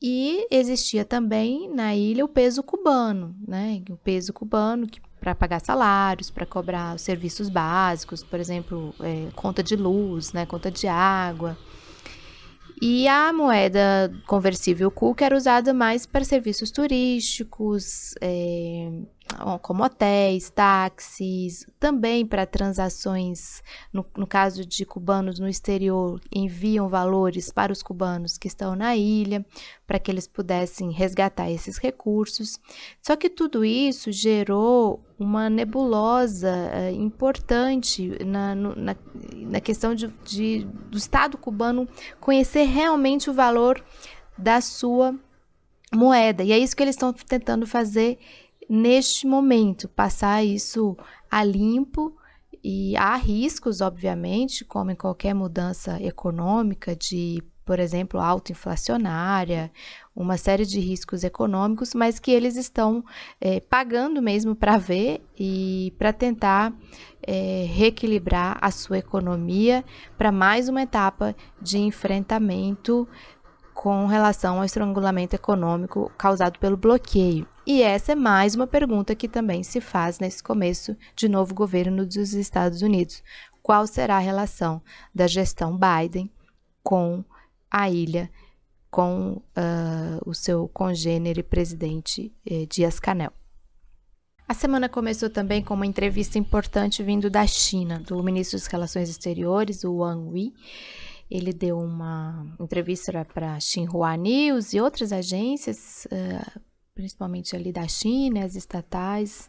e 0.00 0.46
existia 0.50 1.04
também 1.04 1.68
na 1.74 1.94
ilha 1.94 2.24
o 2.24 2.28
peso 2.28 2.62
cubano, 2.62 3.34
né? 3.46 3.82
O 3.90 3.96
peso 3.96 4.32
cubano 4.32 4.86
que 4.86 5.00
para 5.18 5.34
pagar 5.34 5.60
salários, 5.60 6.30
para 6.30 6.46
cobrar 6.46 6.94
os 6.94 7.02
serviços 7.02 7.48
básicos, 7.48 8.22
por 8.22 8.38
exemplo, 8.38 8.94
é, 9.00 9.28
conta 9.34 9.62
de 9.62 9.74
luz, 9.74 10.32
né? 10.32 10.46
Conta 10.46 10.70
de 10.70 10.86
água. 10.86 11.58
E 12.80 13.08
a 13.08 13.32
moeda 13.32 14.12
conversível 14.26 14.90
Cook 14.90 15.22
era 15.22 15.36
usada 15.36 15.74
mais 15.74 16.06
para 16.06 16.24
serviços 16.24 16.70
turísticos, 16.70 18.14
é, 18.20 18.90
como 19.62 19.84
hotéis, 19.84 20.50
táxis, 20.50 21.66
também 21.78 22.24
para 22.24 22.46
transações, 22.46 23.62
no, 23.92 24.04
no, 24.16 24.26
caso 24.26 24.64
de 24.64 24.84
cubanos 24.84 25.38
no 25.38 25.48
exterior, 25.48 26.20
enviam 26.34 26.88
valores 26.88 27.50
para 27.50 27.72
os 27.72 27.82
cubanos 27.82 28.38
que 28.38 28.48
estão 28.48 28.74
na 28.74 28.96
ilha, 28.96 29.44
para 29.86 29.98
que 29.98 30.10
eles 30.10 30.26
pudessem 30.26 30.90
resgatar 30.90 31.50
esses 31.50 31.78
recursos. 31.78 32.58
Só 33.02 33.16
que 33.16 33.28
tudo 33.28 33.64
isso 33.64 34.10
gerou 34.10 35.04
uma 35.18 35.50
nebulosa 35.50 36.70
é, 36.72 36.92
importante 36.92 38.10
na, 38.24 38.54
na, 38.54 38.96
na 39.34 39.60
questão 39.60 39.94
de, 39.94 40.08
de, 40.24 40.64
do 40.90 40.96
Estado 40.96 41.36
cubano 41.36 41.88
conhecer 42.20 42.64
realmente 42.64 43.28
o 43.28 43.34
valor 43.34 43.84
da 44.36 44.60
sua 44.60 45.14
moeda. 45.92 46.44
E 46.44 46.52
é 46.52 46.58
isso 46.58 46.76
que 46.76 46.82
eles 46.82 46.94
estão 46.94 47.12
tentando 47.12 47.66
fazer 47.66 48.18
neste 48.68 49.26
momento, 49.26 49.88
passar 49.88 50.44
isso 50.44 50.96
a 51.30 51.42
limpo 51.42 52.16
e 52.62 52.96
há 52.96 53.16
riscos, 53.16 53.80
obviamente, 53.80 54.64
como 54.64 54.90
em 54.90 54.96
qualquer 54.96 55.34
mudança 55.34 56.02
econômica, 56.02 56.94
de, 56.94 57.42
por 57.64 57.78
exemplo, 57.78 58.20
autoinflacionária, 58.20 59.70
uma 60.14 60.36
série 60.36 60.66
de 60.66 60.80
riscos 60.80 61.22
econômicos, 61.22 61.94
mas 61.94 62.18
que 62.18 62.30
eles 62.30 62.56
estão 62.56 63.04
é, 63.40 63.60
pagando 63.60 64.20
mesmo 64.20 64.56
para 64.56 64.76
ver 64.76 65.24
e 65.38 65.94
para 65.96 66.12
tentar 66.12 66.72
é, 67.22 67.64
reequilibrar 67.68 68.58
a 68.60 68.70
sua 68.70 68.98
economia 68.98 69.84
para 70.16 70.32
mais 70.32 70.68
uma 70.68 70.82
etapa 70.82 71.36
de 71.62 71.78
enfrentamento 71.78 73.08
com 73.72 74.06
relação 74.06 74.58
ao 74.58 74.64
estrangulamento 74.64 75.36
econômico 75.36 76.10
causado 76.18 76.58
pelo 76.58 76.76
bloqueio. 76.76 77.46
E 77.70 77.82
essa 77.82 78.12
é 78.12 78.14
mais 78.14 78.54
uma 78.54 78.66
pergunta 78.66 79.14
que 79.14 79.28
também 79.28 79.62
se 79.62 79.78
faz 79.78 80.18
nesse 80.18 80.42
começo 80.42 80.96
de 81.14 81.28
novo 81.28 81.54
governo 81.54 82.06
dos 82.06 82.32
Estados 82.32 82.80
Unidos. 82.80 83.22
Qual 83.62 83.86
será 83.86 84.16
a 84.16 84.20
relação 84.20 84.80
da 85.14 85.26
gestão 85.26 85.78
Biden 85.78 86.30
com 86.82 87.22
a 87.70 87.90
ilha, 87.90 88.30
com 88.90 89.32
uh, 89.32 89.42
o 90.24 90.32
seu 90.32 90.66
congênere 90.68 91.42
presidente 91.42 92.32
eh, 92.46 92.64
Dias-Canel? 92.64 93.34
A 94.48 94.54
semana 94.54 94.88
começou 94.88 95.28
também 95.28 95.62
com 95.62 95.74
uma 95.74 95.84
entrevista 95.84 96.38
importante 96.38 97.02
vindo 97.02 97.28
da 97.28 97.46
China, 97.46 98.00
do 98.00 98.22
ministro 98.22 98.58
das 98.58 98.66
Relações 98.66 99.10
Exteriores, 99.10 99.84
o 99.84 99.96
Wang 99.96 100.40
Yi 100.40 100.54
ele 101.30 101.52
deu 101.52 101.78
uma 101.78 102.46
entrevista 102.58 103.24
para 103.26 103.60
Xinhua 103.60 104.16
News 104.16 104.72
e 104.72 104.80
outras 104.80 105.12
agências, 105.12 106.06
uh, 106.06 106.60
principalmente 106.98 107.54
ali 107.54 107.70
da 107.70 107.86
China, 107.86 108.44
as 108.44 108.56
estatais. 108.56 109.48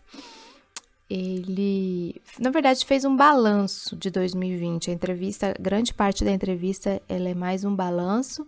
Ele, 1.10 2.22
na 2.40 2.52
verdade, 2.52 2.86
fez 2.86 3.04
um 3.04 3.16
balanço 3.16 3.96
de 3.96 4.12
2020. 4.12 4.92
A 4.92 4.94
entrevista, 4.94 5.56
grande 5.60 5.92
parte 5.92 6.24
da 6.24 6.30
entrevista, 6.32 7.02
ela 7.10 7.28
é 7.28 7.34
mais 7.34 7.66
um 7.66 7.76
balanço. 7.76 8.48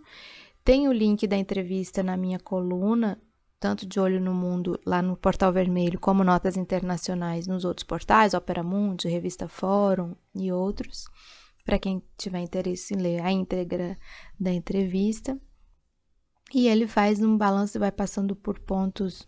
Tem 0.64 0.86
o 0.86 0.92
link 0.92 1.26
da 1.26 1.36
entrevista 1.36 2.00
na 2.00 2.16
minha 2.16 2.38
coluna, 2.38 3.20
tanto 3.58 3.84
de 3.84 3.98
Olho 3.98 4.20
no 4.20 4.32
Mundo, 4.32 4.78
lá 4.86 5.02
no 5.02 5.16
Portal 5.16 5.52
Vermelho, 5.52 5.98
como 5.98 6.22
notas 6.22 6.56
internacionais 6.56 7.48
nos 7.48 7.64
outros 7.64 7.84
portais, 7.84 8.34
Opera 8.34 8.62
Mundi, 8.62 9.08
Revista 9.08 9.48
Fórum 9.48 10.14
e 10.32 10.52
outros 10.52 11.06
para 11.64 11.78
quem 11.78 12.02
tiver 12.16 12.40
interesse 12.40 12.94
em 12.94 12.98
ler 12.98 13.20
a 13.20 13.30
íntegra 13.30 13.96
da 14.38 14.52
entrevista. 14.52 15.36
E 16.54 16.68
ele 16.68 16.86
faz 16.86 17.22
um 17.22 17.36
balanço 17.36 17.78
e 17.78 17.80
vai 17.80 17.90
passando 17.90 18.36
por 18.36 18.58
pontos 18.58 19.26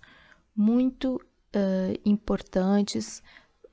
muito 0.55 1.17
uh, 1.17 2.01
importantes, 2.05 3.23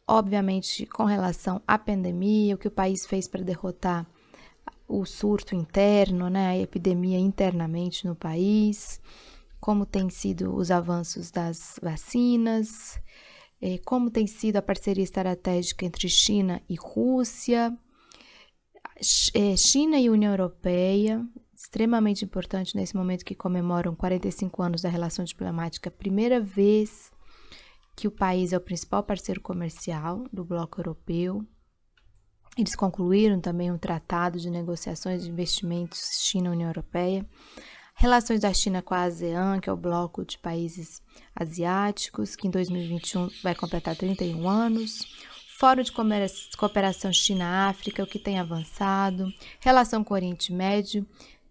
obviamente 0.08 0.86
com 0.86 1.04
relação 1.04 1.62
à 1.68 1.78
pandemia, 1.78 2.56
o 2.56 2.58
que 2.58 2.68
o 2.68 2.72
país 2.72 3.06
fez 3.06 3.28
para 3.28 3.44
derrotar 3.44 4.08
o 4.88 5.06
surto 5.06 5.56
interno, 5.56 6.30
né, 6.30 6.48
a 6.48 6.58
epidemia 6.58 7.18
internamente 7.18 8.06
no 8.06 8.16
país, 8.16 9.00
como 9.60 9.86
tem 9.86 10.10
sido 10.10 10.54
os 10.56 10.70
avanços 10.72 11.32
das 11.32 11.80
vacinas, 11.82 13.00
eh, 13.62 13.78
como 13.86 14.10
tem 14.10 14.28
sido 14.28 14.58
a 14.58 14.62
parceria 14.62 15.04
estratégica 15.04 15.86
entre 15.86 16.10
China 16.10 16.62
e 16.68 16.76
Rússia, 16.76 17.78
é, 19.34 19.56
China 19.56 20.00
e 20.00 20.10
União 20.10 20.32
Europeia, 20.32 21.26
extremamente 21.72 22.26
importante 22.26 22.76
nesse 22.76 22.98
momento 22.98 23.24
que 23.24 23.34
comemoram 23.34 23.96
45 23.96 24.62
anos 24.62 24.82
da 24.82 24.90
relação 24.90 25.24
diplomática, 25.24 25.90
primeira 25.90 26.38
vez 26.38 27.10
que 27.96 28.10
o 28.10 28.12
país 28.12 28.52
é 28.52 28.58
o 28.58 28.62
principal 28.62 29.02
parceiro 29.04 29.40
comercial 29.40 30.26
do 30.34 30.44
bloco 30.44 30.82
europeu. 30.82 31.42
Eles 32.58 32.76
concluíram 32.76 33.40
também 33.40 33.72
um 33.72 33.78
tratado 33.78 34.38
de 34.38 34.50
negociações 34.50 35.24
de 35.24 35.30
investimentos 35.30 36.02
China-União 36.20 36.68
Europeia. 36.70 37.26
Relações 37.96 38.42
da 38.42 38.54
China 38.54 38.82
com 38.82 38.94
a 38.94 39.04
ASEAN, 39.04 39.62
que 39.62 39.70
é 39.70 39.74
o 39.74 39.78
bloco 39.78 40.26
de 40.26 40.38
países 40.40 41.02
asiáticos, 41.34 42.36
que 42.36 42.50
em 42.50 42.52
2021 42.52 43.30
vai 43.42 43.56
completar 43.56 43.96
31 43.96 44.50
anos 44.50 45.06
Fórum 45.62 45.84
de 45.84 45.92
Cooperação 46.58 47.14
China-África, 47.14 48.02
o 48.02 48.08
que 48.08 48.18
tem 48.18 48.40
avançado, 48.40 49.32
relação 49.60 50.04
com 50.04 50.12
o 50.12 50.18
Oriente 50.18 50.52
Médio. 50.52 51.06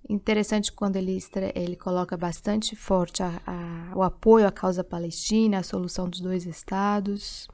Interessante 0.08 0.72
quando 0.72 0.96
ele, 0.96 1.18
ele 1.54 1.76
coloca 1.76 2.16
bastante 2.16 2.74
forte 2.74 3.22
a, 3.22 3.40
a, 3.46 3.96
o 3.96 4.02
apoio 4.02 4.46
à 4.46 4.52
causa 4.52 4.82
palestina, 4.82 5.58
a 5.58 5.62
solução 5.62 6.08
dos 6.08 6.20
dois 6.20 6.46
estados. 6.46 7.46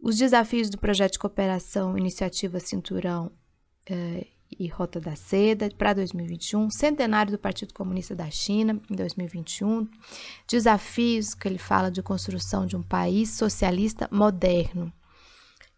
Os 0.00 0.16
desafios 0.16 0.70
do 0.70 0.78
projeto 0.78 1.12
de 1.12 1.18
cooperação 1.18 1.96
Iniciativa 1.98 2.60
Cinturão 2.60 3.32
eh, 3.88 4.26
e 4.58 4.68
Rota 4.68 5.00
da 5.00 5.16
Seda 5.16 5.68
para 5.76 5.94
2021, 5.94 6.70
centenário 6.70 7.32
do 7.32 7.38
Partido 7.38 7.74
Comunista 7.74 8.14
da 8.14 8.30
China 8.30 8.80
em 8.90 8.94
2021, 8.94 9.88
desafios 10.48 11.34
que 11.34 11.48
ele 11.48 11.58
fala 11.58 11.90
de 11.90 12.02
construção 12.02 12.66
de 12.66 12.76
um 12.76 12.82
país 12.82 13.30
socialista 13.30 14.08
moderno. 14.10 14.92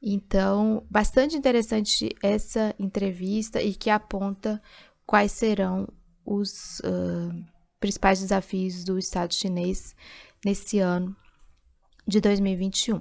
Então, 0.02 0.84
bastante 0.90 1.36
interessante 1.36 2.14
essa 2.22 2.74
entrevista 2.78 3.62
e 3.62 3.74
que 3.74 3.90
aponta 3.90 4.60
quais 5.06 5.32
serão 5.32 5.88
os 6.24 6.80
uh, 6.80 7.44
principais 7.80 8.20
desafios 8.20 8.84
do 8.84 8.98
Estado 8.98 9.34
chinês 9.34 9.94
nesse 10.44 10.78
ano 10.78 11.14
de 12.06 12.20
2021. 12.20 13.00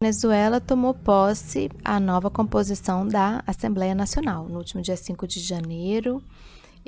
Venezuela 0.00 0.60
tomou 0.60 0.92
posse 0.92 1.70
a 1.82 1.98
nova 1.98 2.30
composição 2.30 3.08
da 3.08 3.42
Assembleia 3.46 3.94
Nacional. 3.94 4.46
No 4.46 4.58
último 4.58 4.82
dia 4.82 4.96
5 4.96 5.26
de 5.26 5.40
janeiro, 5.40 6.22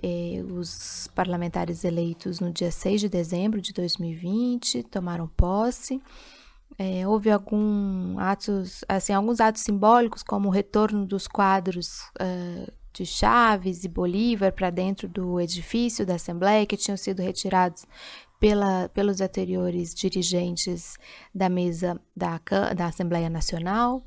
eh, 0.02 0.42
os 0.50 1.08
parlamentares 1.14 1.84
eleitos 1.84 2.38
no 2.38 2.52
dia 2.52 2.70
6 2.70 3.00
de 3.00 3.08
dezembro 3.08 3.62
de 3.62 3.72
2020 3.72 4.82
tomaram 4.82 5.26
posse 5.26 6.02
é, 6.76 7.06
houve 7.06 7.30
algum 7.30 8.18
atos, 8.18 8.84
assim, 8.88 9.12
alguns 9.12 9.40
atos 9.40 9.62
simbólicos, 9.62 10.22
como 10.22 10.48
o 10.48 10.52
retorno 10.52 11.04
dos 11.04 11.26
quadros 11.26 12.00
uh, 12.20 12.72
de 12.92 13.04
Chaves 13.04 13.84
e 13.84 13.88
Bolívar 13.88 14.52
para 14.52 14.70
dentro 14.70 15.08
do 15.08 15.40
edifício 15.40 16.04
da 16.06 16.14
Assembleia, 16.14 16.66
que 16.66 16.76
tinham 16.76 16.96
sido 16.96 17.20
retirados 17.20 17.84
pela, 18.40 18.88
pelos 18.90 19.20
anteriores 19.20 19.94
dirigentes 19.94 20.96
da 21.34 21.48
mesa 21.48 22.00
da, 22.16 22.40
da 22.74 22.86
Assembleia 22.86 23.28
Nacional. 23.28 24.02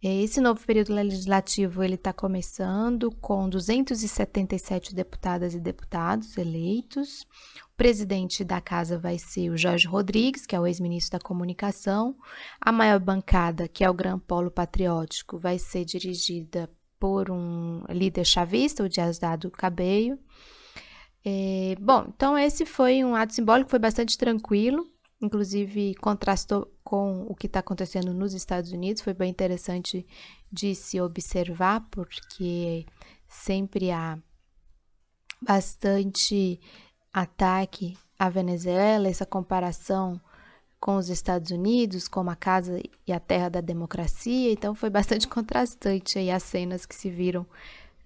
Esse 0.00 0.40
novo 0.40 0.64
período 0.64 0.94
legislativo 0.94 1.82
ele 1.82 1.96
está 1.96 2.12
começando 2.12 3.10
com 3.20 3.48
277 3.48 4.94
deputadas 4.94 5.54
e 5.54 5.58
deputados 5.60 6.36
eleitos. 6.36 7.22
O 7.64 7.76
presidente 7.76 8.44
da 8.44 8.60
casa 8.60 8.96
vai 8.96 9.18
ser 9.18 9.50
o 9.50 9.56
Jorge 9.56 9.88
Rodrigues, 9.88 10.46
que 10.46 10.54
é 10.54 10.60
o 10.60 10.68
ex-ministro 10.68 11.18
da 11.18 11.24
Comunicação. 11.24 12.16
A 12.60 12.70
maior 12.70 13.00
bancada, 13.00 13.66
que 13.66 13.82
é 13.82 13.90
o 13.90 13.94
Gran 13.94 14.20
Polo 14.20 14.52
Patriótico, 14.52 15.36
vai 15.36 15.58
ser 15.58 15.84
dirigida 15.84 16.70
por 16.98 17.30
um 17.30 17.84
líder 17.88 18.24
chavista, 18.24 18.82
o 18.82 18.88
Diasdado 18.88 19.50
Cabello. 19.50 20.18
É, 21.24 21.74
bom, 21.80 22.06
então 22.08 22.38
esse 22.38 22.64
foi 22.64 23.04
um 23.04 23.14
ato 23.14 23.34
simbólico, 23.34 23.70
foi 23.70 23.78
bastante 23.78 24.16
tranquilo 24.16 24.86
inclusive 25.20 25.94
contrastou 25.96 26.72
com 26.84 27.22
o 27.28 27.34
que 27.34 27.46
está 27.46 27.60
acontecendo 27.60 28.14
nos 28.14 28.34
Estados 28.34 28.72
Unidos. 28.72 29.02
Foi 29.02 29.12
bem 29.12 29.30
interessante 29.30 30.06
de 30.50 30.74
se 30.74 31.00
observar, 31.00 31.86
porque 31.90 32.86
sempre 33.26 33.90
há 33.90 34.18
bastante 35.42 36.60
ataque 37.12 37.96
à 38.18 38.28
Venezuela, 38.28 39.08
essa 39.08 39.26
comparação 39.26 40.20
com 40.80 40.96
os 40.96 41.08
Estados 41.08 41.50
Unidos, 41.50 42.08
como 42.08 42.30
a 42.30 42.36
casa 42.36 42.80
e 43.06 43.12
a 43.12 43.20
terra 43.20 43.48
da 43.48 43.60
democracia. 43.60 44.52
Então 44.52 44.74
foi 44.74 44.90
bastante 44.90 45.26
contrastante 45.28 46.18
aí 46.18 46.30
as 46.30 46.42
cenas 46.42 46.86
que 46.86 46.94
se 46.94 47.10
viram 47.10 47.46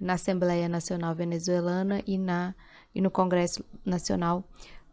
na 0.01 0.15
Assembleia 0.15 0.69
Nacional 0.69 1.15
Venezuelana 1.15 2.03
e 2.07 2.19
na 2.19 2.55
e 2.95 3.01
no 3.01 3.11
Congresso 3.11 3.65
Nacional 3.85 4.45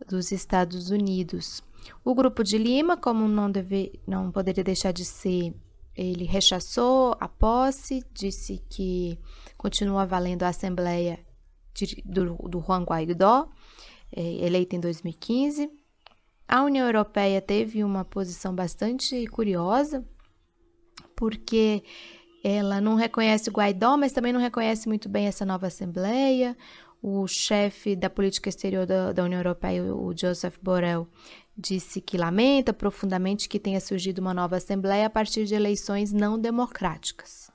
dos 0.08 0.32
Estados 0.32 0.90
Unidos. 0.90 1.62
O 2.04 2.14
grupo 2.14 2.44
de 2.44 2.58
Lima, 2.58 2.98
como 2.98 3.28
não, 3.28 3.52
deve, 3.52 4.00
não 4.08 4.32
poderia 4.32 4.64
deixar 4.64 4.92
de 4.92 5.06
ser, 5.06 5.54
ele 5.96 6.26
rechaçou 6.26 7.16
a 7.20 7.28
posse, 7.28 8.04
disse 8.14 8.64
que 8.70 9.20
continua 9.58 10.06
valendo 10.06 10.44
a 10.44 10.50
Assembleia 10.50 11.20
de, 11.74 12.02
do, 12.06 12.36
do 12.48 12.62
Juan 12.62 12.84
Guaidó, 12.84 13.50
é, 14.16 14.22
eleita 14.46 14.76
em 14.76 14.80
2015. 14.80 15.70
A 16.52 16.64
União 16.64 16.88
Europeia 16.88 17.40
teve 17.40 17.84
uma 17.84 18.04
posição 18.04 18.56
bastante 18.56 19.28
curiosa, 19.28 20.04
porque 21.16 21.84
ela 22.44 22.82
não 22.82 22.96
reconhece 22.96 23.52
o 23.52 23.54
Guaidó, 23.54 23.96
mas 23.96 24.14
também 24.14 24.34
não 24.34 24.40
reconhece 24.40 24.88
muito 24.88 25.08
bem 25.08 25.28
essa 25.28 25.46
nova 25.46 25.68
Assembleia. 25.68 26.58
O 27.04 27.28
chefe 27.28 27.96
da 27.96 28.10
política 28.10 28.50
exterior 28.50 28.88
da, 28.88 29.14
da 29.14 29.24
União 29.24 29.40
Europeia, 29.40 29.94
o 29.94 30.12
Joseph 30.18 30.58
Borrell, 30.60 31.08
disse 31.56 32.02
que 32.02 32.18
lamenta 32.18 32.74
profundamente 32.74 33.48
que 33.48 33.60
tenha 33.60 33.80
surgido 33.80 34.20
uma 34.20 34.34
nova 34.34 34.56
Assembleia 34.58 35.06
a 35.06 35.10
partir 35.10 35.46
de 35.46 35.54
eleições 35.54 36.12
não 36.12 36.40
democráticas 36.40 37.49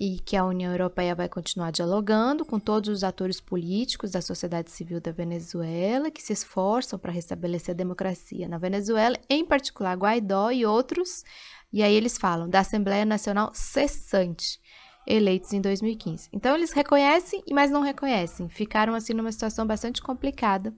e 0.00 0.18
que 0.20 0.36
a 0.36 0.44
União 0.44 0.72
Europeia 0.72 1.14
vai 1.14 1.28
continuar 1.28 1.70
dialogando 1.70 2.44
com 2.44 2.58
todos 2.58 2.88
os 2.88 3.04
atores 3.04 3.40
políticos 3.40 4.10
da 4.10 4.22
sociedade 4.22 4.70
civil 4.70 5.00
da 5.00 5.12
Venezuela 5.12 6.10
que 6.10 6.22
se 6.22 6.32
esforçam 6.32 6.98
para 6.98 7.12
restabelecer 7.12 7.74
a 7.74 7.76
democracia 7.76 8.48
na 8.48 8.58
Venezuela, 8.58 9.16
em 9.28 9.44
particular 9.44 9.96
Guaidó 9.96 10.50
e 10.50 10.64
outros. 10.64 11.24
E 11.72 11.82
aí 11.82 11.94
eles 11.94 12.18
falam 12.18 12.48
da 12.48 12.60
Assembleia 12.60 13.04
Nacional 13.04 13.50
cessante, 13.54 14.58
eleitos 15.06 15.52
em 15.52 15.60
2015. 15.60 16.28
Então 16.32 16.54
eles 16.54 16.72
reconhecem, 16.72 17.42
mas 17.50 17.70
não 17.70 17.82
reconhecem. 17.82 18.48
Ficaram 18.48 18.94
assim 18.94 19.12
numa 19.12 19.32
situação 19.32 19.66
bastante 19.66 20.00
complicada 20.02 20.74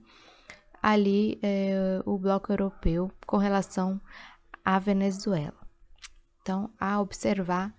ali 0.85 1.39
é, 1.41 1.99
o 2.05 2.15
bloco 2.15 2.51
europeu 2.51 3.11
com 3.25 3.37
relação 3.37 3.99
à 4.63 4.77
Venezuela. 4.77 5.65
Então, 6.41 6.69
a 6.79 7.01
observar 7.01 7.73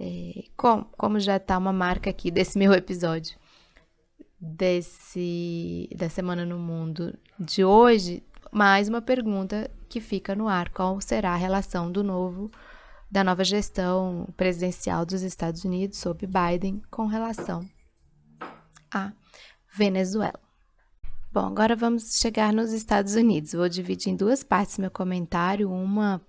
é, 0.00 0.44
como, 0.56 0.84
como 0.96 1.20
já 1.20 1.36
está 1.36 1.56
uma 1.56 1.72
marca 1.72 2.10
aqui 2.10 2.30
desse 2.30 2.58
meu 2.58 2.72
episódio 2.72 3.38
desse 4.44 5.88
da 5.96 6.08
Semana 6.08 6.44
no 6.44 6.58
Mundo 6.58 7.16
de 7.38 7.64
hoje, 7.64 8.22
mais 8.52 8.88
uma 8.88 9.00
pergunta 9.00 9.70
que 9.88 10.00
fica 10.00 10.34
no 10.34 10.48
ar: 10.48 10.68
qual 10.70 11.00
será 11.00 11.32
a 11.32 11.36
relação 11.36 11.90
do 11.90 12.04
novo 12.04 12.50
da 13.10 13.24
nova 13.24 13.44
gestão 13.44 14.28
presidencial 14.36 15.06
dos 15.06 15.22
Estados 15.22 15.64
Unidos 15.64 15.98
sob 15.98 16.26
Biden 16.26 16.82
com 16.90 17.06
relação 17.06 17.66
à 18.92 19.12
Venezuela? 19.72 20.38
Bom, 21.32 21.46
agora 21.46 21.74
vamos 21.74 22.20
chegar 22.20 22.52
nos 22.52 22.72
Estados 22.72 23.14
Unidos. 23.14 23.54
Vou 23.54 23.68
dividir 23.68 24.12
em 24.12 24.16
duas 24.16 24.44
partes 24.44 24.78
meu 24.78 24.90
comentário, 24.90 25.70
uma 25.70 26.20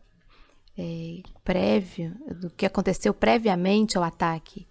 é, 0.77 1.21
prévia 1.43 2.15
do 2.39 2.49
que 2.49 2.65
aconteceu 2.65 3.13
previamente 3.13 3.97
ao 3.97 4.03
ataque 4.03 4.67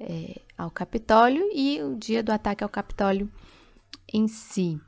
é, 0.00 0.40
ao 0.56 0.70
Capitólio 0.70 1.48
e 1.52 1.82
o 1.82 1.96
dia 1.96 2.22
do 2.22 2.32
ataque 2.32 2.64
ao 2.64 2.70
Capitólio 2.70 3.30
em 4.12 4.26
si, 4.26 4.80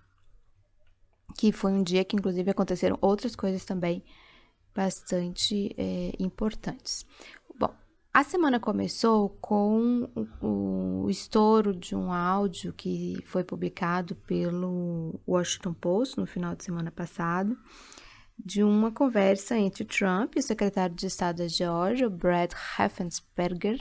que 1.37 1.53
foi 1.53 1.72
um 1.72 1.83
dia 1.83 2.05
que 2.05 2.16
inclusive 2.16 2.50
aconteceram 2.50 2.98
outras 3.00 3.37
coisas 3.37 3.64
também 3.64 4.03
bastante 4.74 5.74
é, 5.79 6.12
importantes. 6.18 7.07
A 8.16 8.22
semana 8.22 8.61
começou 8.61 9.29
com 9.40 10.09
o, 10.40 11.11
estouro 11.11 11.74
de 11.74 11.96
um 11.96 12.12
áudio 12.12 12.72
que 12.72 13.18
foi 13.27 13.42
publicado 13.42 14.14
pelo 14.14 15.18
Washington 15.27 15.74
Post 15.74 16.20
no 16.20 16.24
final 16.24 16.55
de 16.55 16.62
semana 16.62 16.92
passado, 16.92 17.59
de 18.38 18.62
uma 18.62 18.90
conversa 18.90 19.56
entre 19.56 19.84
Trump 19.84 20.34
e 20.36 20.40
o 20.40 20.42
secretário 20.42 20.94
de 20.94 21.06
Estado 21.06 21.38
da 21.38 21.48
Geórgia, 21.48 22.08
Brad 22.08 22.52
Raffensperger. 22.52 23.80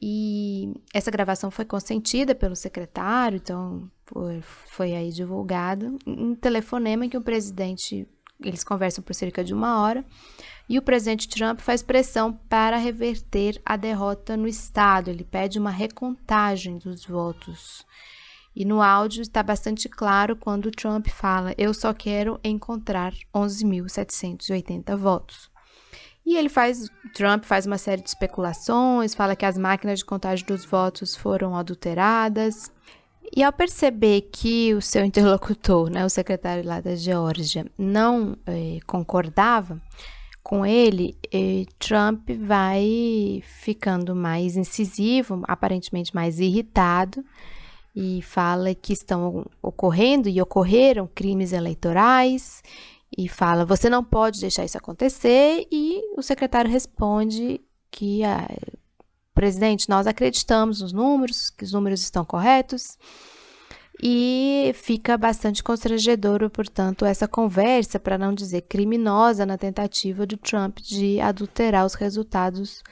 E 0.00 0.74
essa 0.92 1.10
gravação 1.10 1.50
foi 1.50 1.64
consentida 1.64 2.34
pelo 2.34 2.56
secretário, 2.56 3.36
então 3.36 3.88
foi, 4.06 4.40
foi 4.42 4.94
aí 4.94 5.10
divulgado 5.10 5.98
um 6.06 6.34
telefonema 6.34 7.06
em 7.06 7.08
que 7.08 7.16
o 7.16 7.22
presidente 7.22 8.06
eles 8.42 8.64
conversam 8.64 9.02
por 9.02 9.14
cerca 9.14 9.44
de 9.44 9.54
uma 9.54 9.80
hora 9.80 10.04
e 10.68 10.78
o 10.78 10.82
presidente 10.82 11.28
Trump 11.28 11.60
faz 11.60 11.82
pressão 11.82 12.32
para 12.48 12.76
reverter 12.76 13.60
a 13.64 13.76
derrota 13.76 14.36
no 14.36 14.48
estado. 14.48 15.08
Ele 15.08 15.24
pede 15.24 15.58
uma 15.58 15.70
recontagem 15.70 16.78
dos 16.78 17.04
votos. 17.04 17.86
E 18.54 18.64
no 18.64 18.80
áudio 18.80 19.22
está 19.22 19.42
bastante 19.42 19.88
claro 19.88 20.36
quando 20.36 20.70
Trump 20.70 21.08
fala: 21.08 21.54
Eu 21.58 21.74
só 21.74 21.92
quero 21.92 22.38
encontrar 22.44 23.12
11.780 23.34 24.96
votos. 24.96 25.50
E 26.26 26.36
ele 26.36 26.48
faz, 26.48 26.88
Trump 27.12 27.44
faz 27.44 27.66
uma 27.66 27.76
série 27.76 28.00
de 28.00 28.08
especulações, 28.08 29.14
fala 29.14 29.36
que 29.36 29.44
as 29.44 29.58
máquinas 29.58 29.98
de 29.98 30.04
contagem 30.04 30.46
dos 30.46 30.64
votos 30.64 31.14
foram 31.14 31.54
adulteradas. 31.54 32.72
E 33.36 33.42
ao 33.42 33.52
perceber 33.52 34.28
que 34.32 34.72
o 34.74 34.80
seu 34.80 35.04
interlocutor, 35.06 35.90
né, 35.90 36.04
o 36.04 36.08
secretário 36.08 36.64
lá 36.64 36.80
da 36.80 36.94
Geórgia, 36.94 37.66
não 37.76 38.36
eh, 38.46 38.78
concordava, 38.86 39.80
com 40.44 40.64
ele, 40.64 41.16
Trump 41.78 42.28
vai 42.38 43.42
ficando 43.62 44.14
mais 44.14 44.58
incisivo, 44.58 45.42
aparentemente 45.48 46.14
mais 46.14 46.38
irritado, 46.38 47.24
e 47.94 48.20
fala 48.22 48.74
que 48.74 48.92
estão 48.92 49.46
ocorrendo 49.62 50.28
e 50.28 50.40
ocorreram 50.40 51.08
crimes 51.14 51.52
eleitorais, 51.52 52.62
e 53.16 53.28
fala: 53.28 53.64
você 53.64 53.88
não 53.88 54.02
pode 54.02 54.40
deixar 54.40 54.64
isso 54.64 54.76
acontecer, 54.76 55.66
e 55.70 56.02
o 56.16 56.22
secretário 56.22 56.70
responde 56.70 57.60
que, 57.90 58.24
ah, 58.24 58.48
presidente, 59.34 59.88
nós 59.88 60.06
acreditamos 60.06 60.80
nos 60.80 60.92
números, 60.92 61.50
que 61.50 61.64
os 61.64 61.72
números 61.72 62.02
estão 62.02 62.24
corretos. 62.24 62.98
E 64.02 64.72
fica 64.74 65.16
bastante 65.16 65.62
constrangedor, 65.62 66.50
portanto, 66.50 67.04
essa 67.04 67.28
conversa, 67.28 67.98
para 68.00 68.18
não 68.18 68.34
dizer 68.34 68.62
criminosa, 68.62 69.46
na 69.46 69.56
tentativa 69.56 70.26
do 70.26 70.36
Trump 70.36 70.78
de 70.80 71.20
adulterar 71.20 71.86
os 71.86 71.94
resultados 71.94 72.82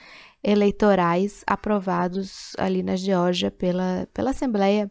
eleitorais 0.43 1.43
aprovados 1.47 2.53
ali 2.59 2.83
na 2.83 2.97
Geórgia 2.97 3.51
pela, 3.51 4.09
pela 4.13 4.31
Assembleia 4.31 4.91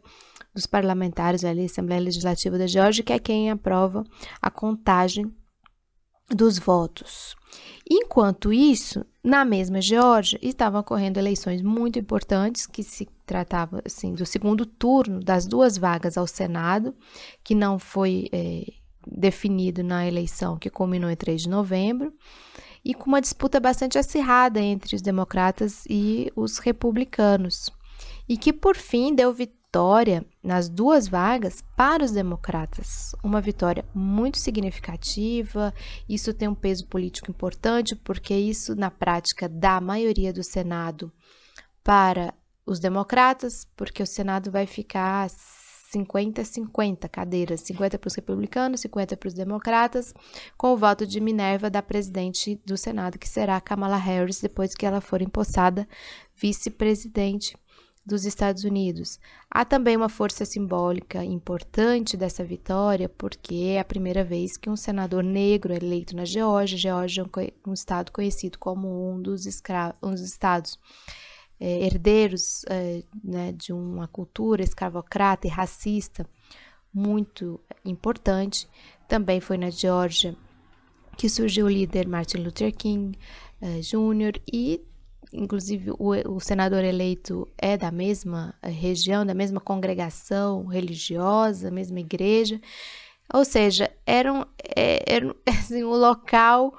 dos 0.54 0.66
Parlamentares, 0.66 1.44
ali, 1.44 1.66
Assembleia 1.66 2.02
Legislativa 2.02 2.58
da 2.58 2.68
Geórgia, 2.68 3.04
que 3.04 3.14
é 3.14 3.20
quem 3.20 3.50
aprova 3.50 4.04
a 4.42 4.50
contagem 4.50 5.34
dos 6.30 6.58
votos. 6.58 7.36
Enquanto 7.90 8.54
isso, 8.54 9.06
na 9.24 9.44
mesma 9.44 9.82
Geórgia, 9.82 10.40
estavam 10.42 10.80
ocorrendo 10.80 11.20
eleições 11.20 11.62
muito 11.62 12.00
importantes, 12.00 12.66
que 12.66 12.84
se 12.84 13.08
tratava 13.26 13.82
assim, 13.86 14.14
do 14.14 14.26
segundo 14.26 14.66
turno 14.66 15.20
das 15.20 15.46
duas 15.46 15.78
vagas 15.78 16.18
ao 16.18 16.28
Senado, 16.28 16.96
que 17.44 17.54
não 17.54 17.78
foi 17.78 18.30
é, 18.32 18.66
definido 19.06 19.84
na 19.84 20.08
eleição 20.08 20.58
que 20.58 20.70
culminou 20.70 21.10
em 21.10 21.16
3 21.16 21.44
de 21.44 21.50
novembro, 21.50 22.14
e 22.84 22.94
com 22.94 23.08
uma 23.08 23.22
disputa 23.22 23.60
bastante 23.60 23.98
acirrada 23.98 24.60
entre 24.60 24.96
os 24.96 25.02
democratas 25.02 25.84
e 25.90 26.32
os 26.36 26.58
republicanos, 26.58 27.70
e 28.28 28.38
que 28.38 28.52
por 28.52 28.76
fim 28.76 29.14
deu, 29.14 29.34
vitória 29.72 30.26
nas 30.44 30.68
duas 30.68 31.08
vagas 31.08 31.64
para 31.78 32.04
os 32.04 32.12
democratas. 32.12 33.16
Uma 33.24 33.40
vitória 33.40 33.86
muito 33.96 34.38
significativa. 34.38 35.74
Isso 36.10 36.34
tem 36.34 36.48
um 36.48 36.56
peso 36.56 36.86
político 36.88 37.32
importante, 37.32 37.96
porque 37.96 38.34
isso, 38.34 38.76
na 38.76 38.92
prática, 38.92 39.48
dá 39.48 39.78
a 39.78 39.82
maioria 39.82 40.34
do 40.34 40.44
Senado 40.44 41.10
para 41.82 42.34
os 42.66 42.80
democratas, 42.80 43.66
porque 43.76 44.04
o 44.04 44.08
Senado 44.08 44.52
vai 44.52 44.68
ficar 44.68 45.30
50-50 45.94 47.10
cadeiras, 47.10 47.62
50 47.62 48.00
para 48.00 48.08
os 48.08 48.16
republicanos, 48.16 48.82
50 48.82 49.18
para 49.18 49.28
os 49.28 49.34
democratas, 49.34 50.14
com 50.58 50.74
o 50.74 50.78
voto 50.78 51.06
de 51.06 51.20
Minerva 51.20 51.70
da 51.70 51.82
presidente 51.82 52.60
do 52.66 52.78
Senado, 52.78 53.20
que 53.20 53.28
será 53.28 53.60
Kamala 53.60 53.98
Harris, 53.98 54.40
depois 54.40 54.74
que 54.74 54.86
ela 54.86 55.02
for 55.02 55.22
empossada 55.22 55.88
vice-presidente 56.36 57.56
dos 58.06 58.26
Estados 58.26 58.64
Unidos. 58.64 59.20
Há 59.50 59.64
também 59.64 59.96
uma 59.96 60.10
força 60.10 60.44
simbólica 60.44 61.24
importante 61.24 62.18
dessa 62.18 62.44
vitória, 62.44 63.08
porque 63.08 63.56
é 63.76 63.80
a 63.80 63.86
primeira 63.86 64.24
vez 64.24 64.58
que 64.58 64.70
um 64.70 64.76
senador 64.76 65.24
negro 65.24 65.72
é 65.72 65.78
eleito 65.78 66.16
na 66.16 66.26
Geórgia. 66.26 66.78
Geórgia 66.78 67.30
é 67.38 67.54
um 67.68 67.74
estado 67.74 68.12
conhecido 68.12 68.58
como 68.58 69.12
um 69.12 69.22
dos, 69.22 69.46
um 70.02 70.12
dos 70.12 70.22
estados 70.22 70.80
é, 71.62 71.86
herdeiros 71.86 72.66
é, 72.68 73.04
né, 73.24 73.52
de 73.52 73.72
uma 73.72 74.08
cultura 74.08 74.64
escravocrata 74.64 75.46
e 75.46 75.50
racista 75.50 76.28
muito 76.92 77.60
importante. 77.86 78.68
Também 79.08 79.40
foi 79.40 79.58
na 79.58 79.70
Geórgia 79.70 80.36
que 81.16 81.30
surgiu 81.30 81.68
o 81.68 81.70
líder 81.70 82.08
Martin 82.08 82.38
Luther 82.38 82.76
King 82.76 83.16
é, 83.62 83.80
Jr. 83.80 84.42
e 84.52 84.82
inclusive 85.32 85.92
o, 85.92 86.36
o, 86.36 86.40
senador 86.40 86.84
eleito 86.84 87.48
é 87.58 87.78
da 87.78 87.92
mesma 87.92 88.56
é, 88.62 88.70
região, 88.70 89.24
da 89.24 89.36
mesma 89.36 89.62
congregação 89.62 90.66
religiosa, 90.66 91.70
mesma 91.70 92.00
igreja, 92.00 92.60
ou 93.32 93.46
seja, 93.46 93.90
era, 94.06 94.34
um, 94.34 94.44
é, 94.76 95.04
era 95.08 95.34
assim, 95.48 95.84
local 95.84 96.76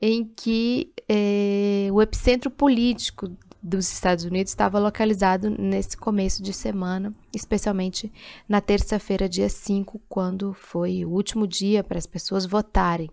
em 0.00 0.24
que 0.24 0.92
é, 1.08 1.88
o 1.92 2.00
epicentro 2.02 2.50
político 2.50 3.30
dos 3.64 3.90
Estados 3.90 4.24
Unidos 4.24 4.52
estava 4.52 4.78
localizado 4.78 5.48
nesse 5.48 5.96
começo 5.96 6.42
de 6.42 6.52
semana, 6.52 7.14
especialmente 7.34 8.12
na 8.46 8.60
terça-feira, 8.60 9.26
dia 9.26 9.48
5, 9.48 10.02
quando 10.06 10.52
foi 10.52 11.02
o 11.02 11.08
último 11.08 11.46
dia 11.46 11.82
para 11.82 11.96
as 11.96 12.06
pessoas 12.06 12.44
votarem 12.44 13.10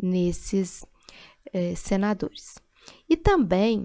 nesses 0.00 0.86
eh, 1.52 1.74
senadores. 1.74 2.58
E 3.08 3.16
também, 3.16 3.84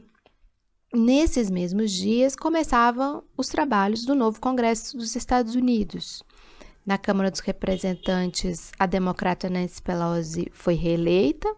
nesses 0.93 1.49
mesmos 1.49 1.91
dias, 1.91 2.35
começavam 2.35 3.23
os 3.35 3.47
trabalhos 3.47 4.05
do 4.05 4.13
novo 4.13 4.39
Congresso 4.39 4.95
dos 4.95 5.15
Estados 5.15 5.55
Unidos. 5.55 6.21
Na 6.85 6.99
Câmara 6.99 7.31
dos 7.31 7.39
Representantes, 7.39 8.71
a 8.77 8.85
democrata 8.85 9.49
Nancy 9.49 9.81
Pelosi 9.81 10.51
foi 10.53 10.75
reeleita 10.75 11.51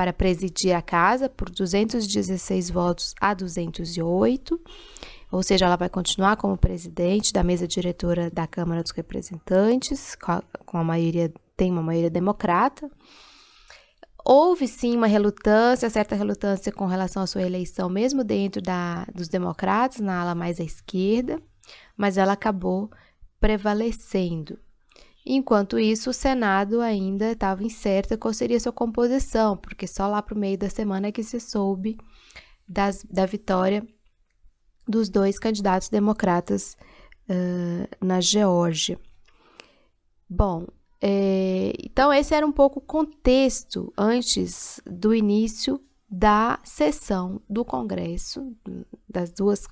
para 0.00 0.14
presidir 0.14 0.74
a 0.74 0.80
casa 0.80 1.28
por 1.28 1.50
216 1.50 2.70
votos 2.70 3.14
a 3.20 3.34
208, 3.34 4.58
ou 5.30 5.42
seja, 5.42 5.66
ela 5.66 5.76
vai 5.76 5.90
continuar 5.90 6.38
como 6.38 6.56
presidente 6.56 7.34
da 7.34 7.44
mesa 7.44 7.68
diretora 7.68 8.30
da 8.30 8.46
Câmara 8.46 8.82
dos 8.82 8.92
Representantes, 8.92 10.16
com 10.64 10.78
a 10.78 10.82
maioria, 10.82 11.30
tem 11.54 11.70
uma 11.70 11.82
maioria 11.82 12.08
democrata. 12.08 12.90
Houve 14.24 14.66
sim 14.66 14.96
uma 14.96 15.06
relutância, 15.06 15.90
certa 15.90 16.14
relutância 16.14 16.72
com 16.72 16.86
relação 16.86 17.22
à 17.22 17.26
sua 17.26 17.42
eleição, 17.42 17.90
mesmo 17.90 18.24
dentro 18.24 18.62
da, 18.62 19.04
dos 19.14 19.28
democratas, 19.28 20.00
na 20.00 20.22
ala 20.22 20.34
mais 20.34 20.58
à 20.60 20.64
esquerda, 20.64 21.38
mas 21.94 22.16
ela 22.16 22.32
acabou 22.32 22.88
prevalecendo. 23.38 24.58
Enquanto 25.24 25.78
isso, 25.78 26.10
o 26.10 26.14
Senado 26.14 26.80
ainda 26.80 27.32
estava 27.32 27.62
incerto 27.62 28.16
qual 28.16 28.32
seria 28.32 28.58
sua 28.58 28.72
composição, 28.72 29.56
porque 29.56 29.86
só 29.86 30.06
lá 30.06 30.22
para 30.22 30.34
o 30.34 30.38
meio 30.38 30.56
da 30.56 30.70
semana 30.70 31.12
que 31.12 31.22
se 31.22 31.38
soube 31.38 31.98
das, 32.66 33.04
da 33.04 33.26
vitória 33.26 33.86
dos 34.88 35.08
dois 35.08 35.38
candidatos 35.38 35.88
democratas 35.88 36.76
uh, 37.28 38.04
na 38.04 38.20
Geórgia. 38.20 38.98
Bom, 40.28 40.66
é, 41.00 41.72
então 41.84 42.12
esse 42.12 42.34
era 42.34 42.46
um 42.46 42.52
pouco 42.52 42.78
o 42.78 42.82
contexto 42.82 43.92
antes 43.96 44.80
do 44.86 45.14
início 45.14 45.80
da 46.08 46.58
sessão 46.64 47.40
do 47.48 47.64
Congresso, 47.64 48.54
das 49.08 49.30
duas 49.30 49.66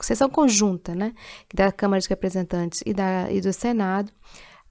sessão 0.00 0.30
conjunta, 0.30 0.94
né, 0.94 1.12
da 1.52 1.70
Câmara 1.70 2.00
de 2.00 2.08
Representantes 2.08 2.82
e, 2.86 2.94
da, 2.94 3.30
e 3.30 3.42
do 3.42 3.52
Senado, 3.52 4.10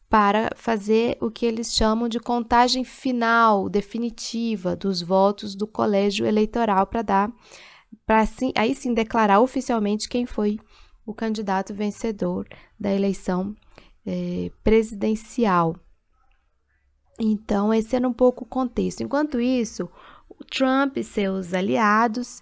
para 0.10 0.50
fazer 0.56 1.18
o 1.22 1.30
que 1.30 1.46
eles 1.46 1.74
chamam 1.74 2.10
de 2.10 2.20
contagem 2.20 2.84
final, 2.84 3.70
definitiva, 3.70 4.76
dos 4.76 5.02
votos 5.02 5.56
do 5.56 5.68
colégio 5.68 6.26
eleitoral 6.26 6.88
para 6.88 7.02
dar, 7.04 7.32
para 8.06 8.22
assim, 8.22 8.52
aí 8.56 8.74
sim 8.74 8.94
declarar 8.94 9.40
oficialmente 9.40 10.10
quem 10.10 10.26
foi 10.26 10.58
o 11.06 11.14
candidato 11.14 11.74
vencedor 11.74 12.48
da 12.80 12.92
eleição 12.92 13.56
eh, 14.06 14.52
presidencial. 14.64 15.76
Então, 17.20 17.72
esse 17.74 17.96
era 17.96 18.08
um 18.08 18.14
pouco 18.14 18.46
o 18.46 18.48
contexto. 18.48 19.04
Enquanto 19.04 19.40
isso, 19.40 19.90
Trump 20.50 20.98
e 20.98 21.04
seus 21.04 21.54
aliados 21.54 22.42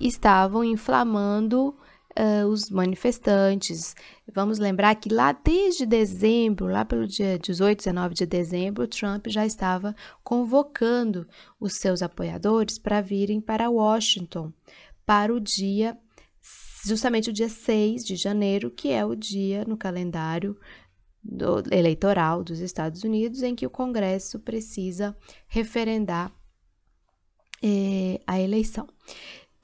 estavam 0.00 0.64
inflamando 0.64 1.74
uh, 2.18 2.46
os 2.46 2.70
manifestantes. 2.70 3.94
Vamos 4.32 4.58
lembrar 4.58 4.94
que 4.96 5.12
lá 5.12 5.32
desde 5.32 5.86
dezembro, 5.86 6.66
lá 6.66 6.84
pelo 6.84 7.06
dia 7.06 7.38
18, 7.38 7.78
19 7.78 8.14
de 8.14 8.26
dezembro, 8.26 8.88
Trump 8.88 9.26
já 9.28 9.44
estava 9.44 9.94
convocando 10.24 11.26
os 11.60 11.74
seus 11.74 12.02
apoiadores 12.02 12.78
para 12.78 13.00
virem 13.00 13.40
para 13.40 13.70
Washington 13.70 14.52
para 15.04 15.32
o 15.32 15.38
dia, 15.38 15.96
justamente 16.84 17.30
o 17.30 17.32
dia 17.32 17.48
6 17.48 18.04
de 18.04 18.16
janeiro, 18.16 18.70
que 18.70 18.90
é 18.90 19.04
o 19.04 19.14
dia 19.14 19.64
no 19.64 19.76
calendário 19.76 20.58
do, 21.22 21.62
eleitoral 21.70 22.42
dos 22.42 22.60
Estados 22.60 23.04
Unidos 23.04 23.42
em 23.42 23.54
que 23.54 23.66
o 23.66 23.70
Congresso 23.70 24.40
precisa 24.40 25.16
referendar 25.46 26.32
eh, 27.62 28.20
a 28.26 28.40
eleição. 28.40 28.88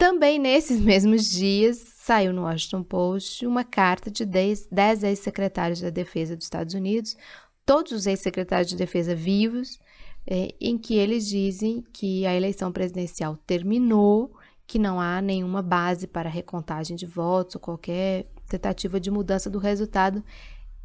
Também 0.03 0.37
nesses 0.37 0.81
mesmos 0.83 1.31
dias, 1.31 1.77
saiu 1.95 2.33
no 2.33 2.43
Washington 2.43 2.83
Post 2.83 3.47
uma 3.47 3.63
carta 3.63 4.11
de 4.11 4.27
10, 4.27 4.67
10 4.67 5.05
ex-secretários 5.05 5.81
da 5.81 5.91
Defesa 5.91 6.35
dos 6.35 6.47
Estados 6.47 6.75
Unidos, 6.75 7.17
todos 7.65 7.93
os 7.93 8.05
ex-secretários 8.09 8.69
de 8.69 8.75
Defesa 8.75 9.15
vivos, 9.15 9.79
é, 10.27 10.57
em 10.61 10.77
que 10.77 10.97
eles 10.97 11.29
dizem 11.29 11.85
que 11.93 12.27
a 12.27 12.35
eleição 12.35 12.73
presidencial 12.73 13.37
terminou, 13.47 14.37
que 14.67 14.77
não 14.77 15.01
há 15.01 15.23
nenhuma 15.23 15.63
base 15.63 16.09
para 16.09 16.29
recontagem 16.29 16.97
de 16.97 17.07
votos 17.07 17.55
ou 17.55 17.61
qualquer 17.61 18.27
tentativa 18.49 18.99
de 18.99 19.09
mudança 19.09 19.49
do 19.49 19.61
resultado 19.61 20.25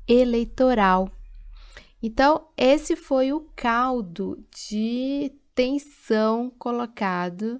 eleitoral. 0.08 1.10
Então, 2.03 2.49
esse 2.56 2.95
foi 2.95 3.34
o 3.34 3.49
caldo 3.56 4.45
de 4.51 5.34
tensão 5.56 6.51
colocado 6.60 7.60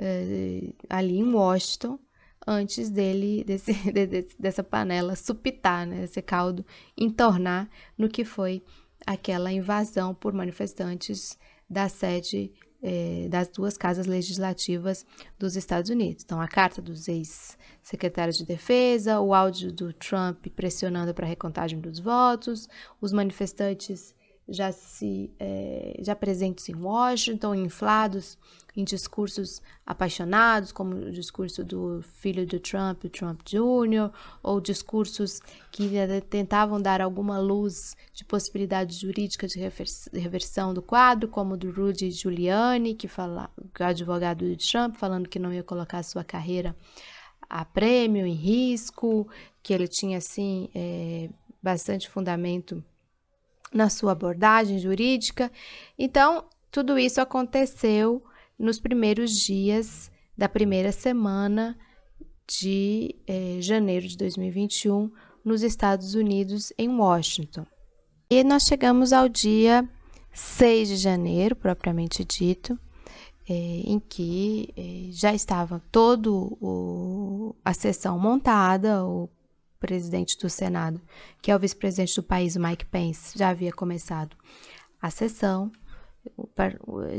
uh, 0.00 0.74
ali 0.88 1.18
em 1.18 1.32
Washington 1.32 1.98
antes 2.46 2.90
dele, 2.90 3.44
desse, 3.44 3.72
de, 3.92 4.26
dessa 4.38 4.64
panela 4.64 5.14
supitar, 5.14 5.86
né, 5.86 6.04
esse 6.04 6.22
caldo 6.22 6.64
entornar 6.96 7.68
no 7.96 8.08
que 8.08 8.24
foi 8.24 8.62
aquela 9.06 9.52
invasão 9.52 10.14
por 10.14 10.32
manifestantes 10.32 11.38
da 11.68 11.88
sede 11.88 12.52
eh, 12.82 13.28
das 13.28 13.48
duas 13.48 13.76
casas 13.76 14.06
legislativas 14.06 15.04
dos 15.38 15.54
Estados 15.54 15.90
Unidos. 15.90 16.24
Então, 16.24 16.40
a 16.40 16.48
carta 16.48 16.80
dos 16.80 17.08
ex-secretários 17.08 18.38
de 18.38 18.46
defesa, 18.46 19.20
o 19.20 19.34
áudio 19.34 19.70
do 19.70 19.92
Trump 19.92 20.46
pressionando 20.56 21.12
para 21.12 21.26
a 21.26 21.28
recontagem 21.28 21.78
dos 21.78 21.98
votos, 21.98 22.68
os 23.00 23.12
manifestantes 23.12 24.14
já 24.50 24.72
se 24.72 25.30
é, 25.38 25.96
já 26.00 26.14
presentes 26.16 26.68
em 26.68 26.74
Washington, 26.74 27.54
inflados 27.54 28.36
em 28.76 28.84
discursos 28.84 29.62
apaixonados, 29.86 30.72
como 30.72 30.94
o 30.94 31.10
discurso 31.10 31.64
do 31.64 32.02
filho 32.02 32.46
do 32.46 32.58
Trump, 32.58 33.04
Trump 33.06 33.40
Jr., 33.44 34.10
ou 34.42 34.60
discursos 34.60 35.40
que 35.70 35.88
tentavam 36.28 36.80
dar 36.80 37.00
alguma 37.00 37.38
luz 37.38 37.96
de 38.12 38.24
possibilidade 38.24 38.94
jurídica 38.94 39.46
de 39.46 39.58
reversão 40.12 40.74
do 40.74 40.82
quadro, 40.82 41.28
como 41.28 41.54
o 41.54 41.56
do 41.56 41.70
Rudy 41.70 42.10
Giuliani, 42.10 42.94
que 42.94 43.08
fala, 43.08 43.50
advogado 43.78 44.48
do 44.48 44.56
Trump, 44.56 44.96
falando 44.96 45.28
que 45.28 45.38
não 45.38 45.52
ia 45.52 45.62
colocar 45.62 46.02
sua 46.02 46.24
carreira 46.24 46.76
a 47.48 47.64
prêmio, 47.64 48.26
em 48.26 48.34
risco, 48.34 49.28
que 49.62 49.72
ele 49.72 49.88
tinha, 49.88 50.18
assim, 50.18 50.68
é, 50.72 51.28
bastante 51.60 52.08
fundamento 52.08 52.82
na 53.72 53.88
sua 53.88 54.12
abordagem 54.12 54.78
jurídica. 54.78 55.50
Então, 55.98 56.44
tudo 56.70 56.98
isso 56.98 57.20
aconteceu 57.20 58.22
nos 58.58 58.78
primeiros 58.78 59.32
dias 59.32 60.10
da 60.36 60.48
primeira 60.48 60.92
semana 60.92 61.76
de 62.46 63.14
eh, 63.26 63.58
janeiro 63.60 64.06
de 64.08 64.16
2021, 64.16 65.10
nos 65.44 65.62
Estados 65.62 66.14
Unidos, 66.14 66.72
em 66.76 66.88
Washington. 66.88 67.64
E 68.28 68.42
nós 68.44 68.64
chegamos 68.64 69.12
ao 69.12 69.28
dia 69.28 69.88
6 70.32 70.88
de 70.88 70.96
janeiro, 70.96 71.56
propriamente 71.56 72.24
dito, 72.24 72.78
é, 73.48 73.52
em 73.52 73.98
que 73.98 74.72
é, 74.76 75.12
já 75.12 75.34
estava 75.34 75.82
toda 75.90 76.30
a 77.64 77.74
sessão 77.74 78.18
montada, 78.18 79.04
o 79.04 79.28
presidente 79.80 80.38
do 80.38 80.48
Senado, 80.48 81.00
que 81.42 81.50
é 81.50 81.56
o 81.56 81.58
vice-presidente 81.58 82.14
do 82.14 82.22
país, 82.22 82.56
Mike 82.56 82.84
Pence, 82.86 83.36
já 83.36 83.48
havia 83.48 83.72
começado 83.72 84.36
a 85.00 85.10
sessão, 85.10 85.72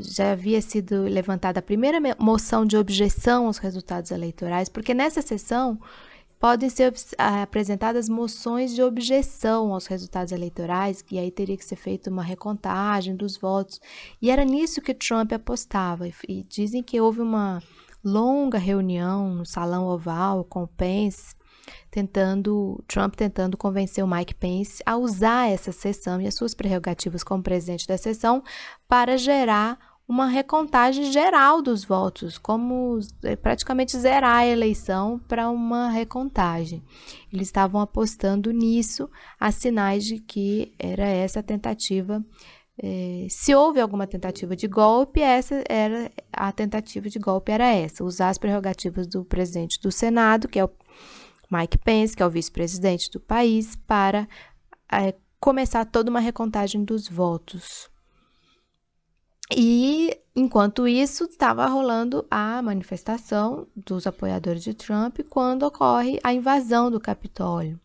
já 0.01 0.31
havia 0.31 0.61
sido 0.61 1.03
levantada 1.03 1.59
a 1.59 1.63
primeira 1.63 1.97
moção 2.19 2.65
de 2.65 2.77
objeção 2.77 3.47
aos 3.47 3.57
resultados 3.57 4.11
eleitorais, 4.11 4.69
porque 4.69 4.93
nessa 4.93 5.21
sessão 5.21 5.79
podem 6.39 6.69
ser 6.69 6.91
apresentadas 7.17 8.09
moções 8.09 8.73
de 8.73 8.81
objeção 8.81 9.73
aos 9.73 9.85
resultados 9.85 10.31
eleitorais, 10.31 11.03
e 11.11 11.19
aí 11.19 11.29
teria 11.29 11.55
que 11.55 11.63
ser 11.63 11.75
feita 11.75 12.09
uma 12.09 12.23
recontagem 12.23 13.15
dos 13.15 13.37
votos. 13.37 13.79
E 14.19 14.31
era 14.31 14.43
nisso 14.43 14.81
que 14.81 14.93
Trump 14.93 15.31
apostava. 15.33 16.07
E 16.27 16.43
dizem 16.49 16.81
que 16.81 16.99
houve 16.99 17.21
uma 17.21 17.61
longa 18.03 18.57
reunião 18.57 19.35
no 19.35 19.45
Salão 19.45 19.85
Oval 19.85 20.43
com 20.43 20.65
Pence, 20.65 21.35
tentando 21.89 22.83
Trump 22.87 23.15
tentando 23.15 23.57
convencer 23.57 24.03
o 24.03 24.07
Mike 24.07 24.35
Pence 24.35 24.81
a 24.85 24.97
usar 24.97 25.49
essa 25.49 25.71
sessão 25.71 26.21
e 26.21 26.27
as 26.27 26.35
suas 26.35 26.53
prerrogativas 26.53 27.23
como 27.23 27.43
presidente 27.43 27.87
da 27.87 27.97
sessão 27.97 28.43
para 28.87 29.17
gerar 29.17 29.77
uma 30.11 30.27
recontagem 30.27 31.09
geral 31.09 31.61
dos 31.61 31.85
votos, 31.85 32.37
como 32.37 32.99
é, 33.23 33.37
praticamente 33.37 33.97
zerar 33.97 34.39
a 34.39 34.45
eleição 34.45 35.17
para 35.25 35.49
uma 35.49 35.89
recontagem. 35.89 36.83
Eles 37.31 37.47
estavam 37.47 37.79
apostando 37.79 38.51
nisso, 38.51 39.09
a 39.39 39.53
sinais 39.53 40.03
de 40.03 40.19
que 40.19 40.73
era 40.77 41.05
essa 41.05 41.39
a 41.39 41.43
tentativa. 41.43 42.21
É, 42.77 43.27
se 43.29 43.55
houve 43.55 43.79
alguma 43.79 44.05
tentativa 44.05 44.53
de 44.53 44.67
golpe, 44.67 45.21
essa 45.21 45.63
era 45.69 46.11
a 46.33 46.51
tentativa 46.51 47.07
de 47.09 47.17
golpe 47.17 47.51
era 47.51 47.67
essa, 47.67 48.03
usar 48.03 48.29
as 48.29 48.37
prerrogativas 48.37 49.07
do 49.07 49.23
presidente 49.23 49.79
do 49.79 49.91
Senado, 49.91 50.49
que 50.49 50.59
é 50.59 50.63
o 50.63 50.71
Mike 51.51 51.77
Pence, 51.79 52.15
que 52.15 52.23
é 52.23 52.25
o 52.25 52.29
vice-presidente 52.29 53.11
do 53.11 53.19
país, 53.19 53.75
para 53.75 54.27
é, 54.89 55.13
começar 55.39 55.83
toda 55.83 56.09
uma 56.09 56.21
recontagem 56.21 56.85
dos 56.85 57.09
votos. 57.09 57.89
E 59.53 60.17
enquanto 60.33 60.87
isso, 60.87 61.25
estava 61.25 61.65
rolando 61.65 62.25
a 62.31 62.61
manifestação 62.61 63.67
dos 63.75 64.07
apoiadores 64.07 64.63
de 64.63 64.73
Trump 64.73 65.19
quando 65.29 65.63
ocorre 65.63 66.17
a 66.23 66.33
invasão 66.33 66.89
do 66.89 67.01
Capitólio, 67.01 67.77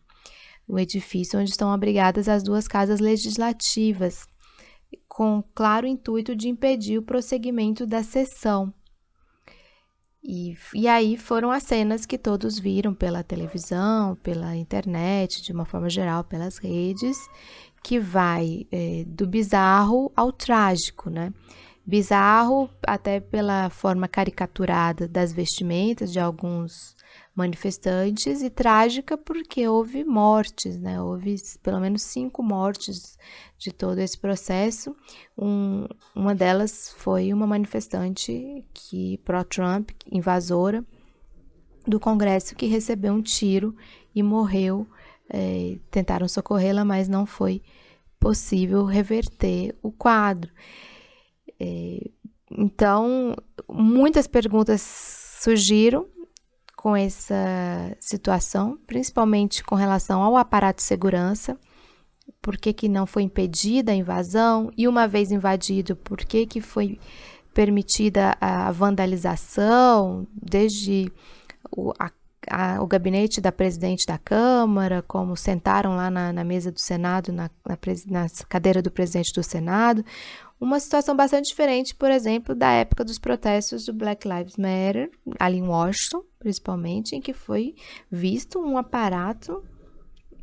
o 0.65 0.79
edifício 0.79 1.37
onde 1.37 1.49
estão 1.49 1.69
abrigadas 1.71 2.29
as 2.29 2.41
duas 2.41 2.69
casas 2.69 3.01
legislativas, 3.01 4.25
com 5.09 5.43
claro 5.53 5.85
intuito 5.85 6.33
de 6.33 6.47
impedir 6.47 6.99
o 6.99 7.03
prosseguimento 7.03 7.85
da 7.85 8.01
sessão. 8.01 8.73
E, 10.29 10.57
e 10.73 10.89
aí 10.89 11.15
foram 11.15 11.49
as 11.49 11.63
cenas 11.63 12.05
que 12.05 12.17
todos 12.17 12.59
viram 12.59 12.93
pela 12.93 13.23
televisão, 13.23 14.13
pela 14.17 14.57
internet, 14.57 15.41
de 15.41 15.53
uma 15.53 15.63
forma 15.63 15.89
geral, 15.89 16.21
pelas 16.21 16.57
redes, 16.57 17.17
que 17.81 17.97
vai 17.97 18.67
é, 18.69 19.05
do 19.07 19.25
bizarro 19.25 20.11
ao 20.13 20.33
trágico, 20.33 21.09
né? 21.09 21.33
Bizarro 21.85 22.69
até 22.85 23.21
pela 23.21 23.69
forma 23.69 24.05
caricaturada 24.05 25.07
das 25.07 25.31
vestimentas 25.31 26.11
de 26.11 26.19
alguns 26.19 26.97
manifestantes 27.37 28.41
e 28.41 28.49
trágica 28.49 29.15
porque 29.15 29.67
houve 29.67 30.03
mortes, 30.03 30.75
né? 30.79 30.99
Houve 30.99 31.35
pelo 31.61 31.79
menos 31.79 32.01
cinco 32.01 32.41
mortes 32.41 33.15
de 33.59 33.71
todo 33.71 33.99
esse 33.99 34.17
processo. 34.17 34.95
Um, 35.37 35.85
uma 36.15 36.33
delas 36.33 36.95
foi 36.97 37.31
uma 37.31 37.45
manifestante 37.45 38.65
que 38.73 39.19
pró-Trump, 39.19 39.91
invasora 40.11 40.83
do 41.85 41.99
Congresso, 41.99 42.55
que 42.55 42.65
recebeu 42.65 43.13
um 43.13 43.21
tiro 43.21 43.75
e 44.15 44.23
morreu. 44.23 44.87
É, 45.29 45.77
tentaram 45.91 46.27
socorrê-la, 46.27 46.83
mas 46.83 47.07
não 47.07 47.27
foi 47.27 47.61
possível 48.19 48.83
reverter 48.83 49.77
o 49.83 49.91
quadro. 49.91 50.49
É, 51.59 52.09
então, 52.49 53.35
muitas 53.69 54.25
perguntas 54.25 54.81
surgiram 55.39 56.07
com 56.87 56.95
essa 56.95 57.35
situação, 57.99 58.79
principalmente 58.87 59.61
com 59.61 59.75
relação 59.75 60.23
ao 60.23 60.37
aparato 60.37 60.77
de 60.77 60.83
segurança. 60.83 61.59
Por 62.41 62.55
que, 62.55 62.71
que 62.71 62.87
não 62.87 63.05
foi 63.05 63.23
impedida 63.23 63.91
a 63.91 63.95
invasão? 63.95 64.71
E 64.77 64.87
uma 64.87 65.05
vez 65.05 65.29
invadido, 65.29 65.97
por 65.97 66.19
que, 66.19 66.45
que 66.45 66.61
foi 66.61 66.97
permitida 67.53 68.37
a 68.39 68.71
vandalização, 68.71 70.25
desde 70.33 71.11
o, 71.69 71.91
a 71.99 72.09
a, 72.49 72.81
o 72.81 72.87
gabinete 72.87 73.41
da 73.41 73.51
presidente 73.51 74.05
da 74.05 74.17
Câmara, 74.17 75.03
como 75.05 75.35
sentaram 75.35 75.97
lá 75.97 76.09
na, 76.09 76.31
na 76.31 76.43
mesa 76.45 76.71
do 76.71 76.79
Senado, 76.79 77.33
na, 77.33 77.49
na, 77.65 77.77
na, 78.07 78.27
cadeira 78.47 78.81
do 78.81 78.89
presidente 78.89 79.33
do 79.33 79.43
Senado. 79.43 80.03
Uma 80.59 80.79
situação 80.79 81.15
bastante 81.15 81.49
diferente, 81.49 81.93
por 81.93 82.09
exemplo, 82.09 82.55
da 82.55 82.71
época 82.71 83.05
dos 83.05 83.19
protestos 83.19 83.85
do 83.85 83.93
Black 83.93 84.27
Lives 84.27 84.57
Matter, 84.57 85.11
ali 85.39 85.57
em 85.57 85.67
Washington, 85.67 86.23
principalmente, 86.39 87.15
em 87.15 87.21
que 87.21 87.31
foi 87.31 87.75
visto 88.09 88.59
um 88.59 88.77
aparato 88.77 89.63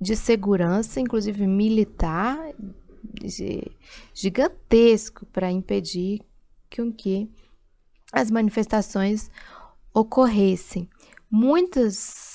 de 0.01 0.15
segurança, 0.15 1.01
inclusive 1.01 1.47
militar, 1.47 2.39
gigantesco 4.15 5.27
para 5.27 5.51
impedir 5.51 6.21
que, 6.71 6.93
que 6.93 7.31
as 8.13 8.31
manifestações 8.31 9.29
ocorressem. 9.93 10.89
Muitos 11.29 12.34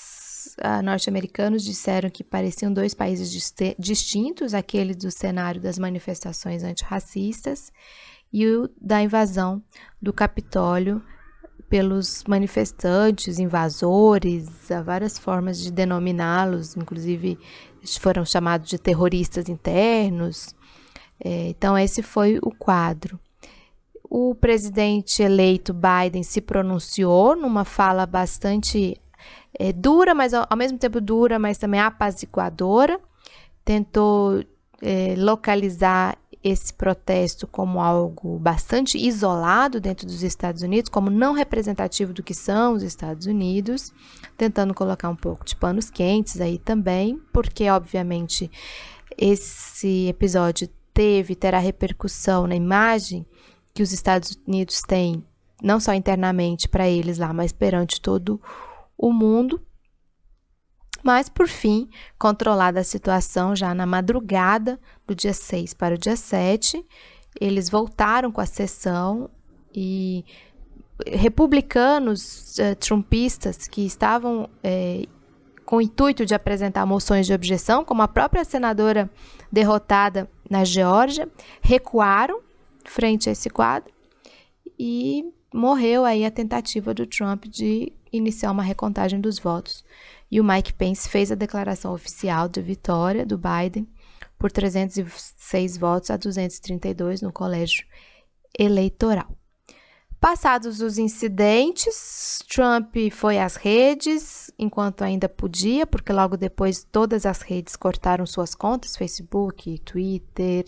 uh, 0.63 0.81
norte-americanos 0.83 1.63
disseram 1.63 2.09
que 2.09 2.23
pareciam 2.23 2.71
dois 2.71 2.93
países 2.93 3.31
distintos, 3.77 4.53
aquele 4.53 4.93
do 4.93 5.09
cenário 5.11 5.61
das 5.61 5.79
manifestações 5.79 6.63
antirracistas 6.63 7.71
e 8.31 8.45
o 8.45 8.69
da 8.79 9.01
invasão 9.01 9.63
do 10.01 10.13
Capitólio 10.13 11.01
pelos 11.69 12.23
manifestantes, 12.27 13.37
invasores, 13.37 14.71
há 14.71 14.81
várias 14.81 15.19
formas 15.19 15.59
de 15.59 15.71
denominá-los, 15.71 16.75
inclusive 16.75 17.37
foram 17.99 18.25
chamados 18.25 18.69
de 18.69 18.79
terroristas 18.79 19.47
internos. 19.47 20.55
É, 21.23 21.49
então, 21.49 21.77
esse 21.77 22.01
foi 22.01 22.39
o 22.41 22.51
quadro. 22.51 23.19
O 24.09 24.33
presidente 24.33 25.21
eleito 25.21 25.73
Biden 25.73 26.23
se 26.23 26.41
pronunciou 26.41 27.35
numa 27.35 27.63
fala 27.63 28.07
bastante 28.07 28.99
é, 29.57 29.71
dura, 29.71 30.13
mas 30.13 30.33
ao, 30.33 30.45
ao, 30.49 30.57
mesmo 30.57 30.77
tempo 30.77 30.99
dura, 31.01 31.39
mas 31.39 31.57
também 31.57 31.79
apaziguadora. 31.79 32.99
Tentou 33.63 34.43
é, 34.81 35.15
localizar 35.17 36.17
esse 36.43 36.73
protesto 36.73 37.45
como 37.45 37.81
algo 37.81 38.39
bastante 38.39 38.97
isolado 38.97 39.79
dentro 39.79 40.07
dos 40.07 40.23
Estados 40.23 40.61
Unidos, 40.61 40.89
como 40.89 41.09
não 41.09 41.33
representativo 41.33 42.13
do 42.13 42.23
que 42.23 42.33
são 42.33 42.73
os 42.73 42.83
Estados 42.83 43.25
Unidos, 43.25 43.93
tentando 44.37 44.73
colocar 44.73 45.09
um 45.09 45.15
pouco 45.15 45.45
de 45.45 45.55
panos 45.55 45.89
quentes 45.89 46.39
aí 46.39 46.57
também, 46.57 47.19
porque 47.33 47.69
obviamente 47.69 48.49
esse 49.17 50.07
episódio 50.07 50.69
teve 50.93 51.35
terá 51.35 51.59
repercussão 51.59 52.47
na 52.47 52.55
imagem 52.55 53.25
que 53.73 53.83
os 53.83 53.91
Estados 53.91 54.39
Unidos 54.47 54.81
têm, 54.81 55.23
não 55.61 55.79
só 55.79 55.93
internamente 55.93 56.69
para 56.69 56.89
eles 56.89 57.17
lá, 57.17 57.33
mas 57.33 57.51
perante 57.51 57.99
todo 57.99 58.35
o 58.35 58.41
mundo. 59.07 59.61
Mas, 61.01 61.29
por 61.29 61.47
fim, 61.47 61.89
controlada 62.17 62.81
a 62.81 62.83
situação 62.83 63.55
já 63.55 63.73
na 63.73 63.85
madrugada 63.85 64.77
do 65.07 65.15
dia 65.15 65.33
6 65.33 65.73
para 65.73 65.95
o 65.95 65.97
dia 65.97 66.17
7, 66.17 66.85
eles 67.39 67.69
voltaram 67.69 68.31
com 68.31 68.41
a 68.41 68.45
sessão 68.45 69.29
e 69.73 70.25
republicanos 71.07 72.57
uh, 72.57 72.75
trumpistas 72.75 73.67
que 73.67 73.85
estavam 73.85 74.49
eh, 74.61 75.05
com 75.65 75.77
o 75.77 75.81
intuito 75.81 76.25
de 76.25 76.35
apresentar 76.35 76.85
moções 76.85 77.25
de 77.25 77.33
objeção, 77.33 77.85
como 77.85 78.01
a 78.01 78.07
própria 78.07 78.43
senadora 78.43 79.09
derrotada 79.49 80.29
na 80.49 80.65
Geórgia, 80.65 81.29
recuaram 81.61 82.41
frente 82.83 83.29
a 83.29 83.31
esse 83.31 83.49
quadro 83.49 83.93
e 84.77 85.31
morreu 85.53 86.05
aí 86.05 86.25
a 86.25 86.31
tentativa 86.31 86.93
do 86.93 87.05
Trump 87.05 87.45
de 87.45 87.91
iniciar 88.11 88.51
uma 88.51 88.63
recontagem 88.63 89.19
dos 89.19 89.39
votos. 89.39 89.83
E 90.31 90.39
o 90.39 90.43
Mike 90.43 90.73
Pence 90.73 91.09
fez 91.09 91.31
a 91.31 91.35
declaração 91.35 91.93
oficial 91.93 92.47
de 92.47 92.61
vitória 92.61 93.25
do 93.25 93.37
Biden 93.37 93.87
por 94.37 94.51
306 94.51 95.77
votos 95.77 96.09
a 96.09 96.17
232 96.17 97.21
no 97.21 97.31
colégio 97.31 97.85
eleitoral. 98.57 99.27
Passados 100.19 100.81
os 100.81 100.97
incidentes, 100.97 102.43
Trump 102.49 102.93
foi 103.09 103.39
às 103.39 103.55
redes 103.55 104.51
enquanto 104.59 105.01
ainda 105.01 105.29
podia, 105.29 105.87
porque 105.87 106.11
logo 106.11 106.35
depois 106.35 106.83
todas 106.83 107.25
as 107.25 107.41
redes 107.41 107.77
cortaram 107.77 108.25
suas 108.25 108.53
contas, 108.53 108.97
Facebook, 108.97 109.79
Twitter, 109.79 110.65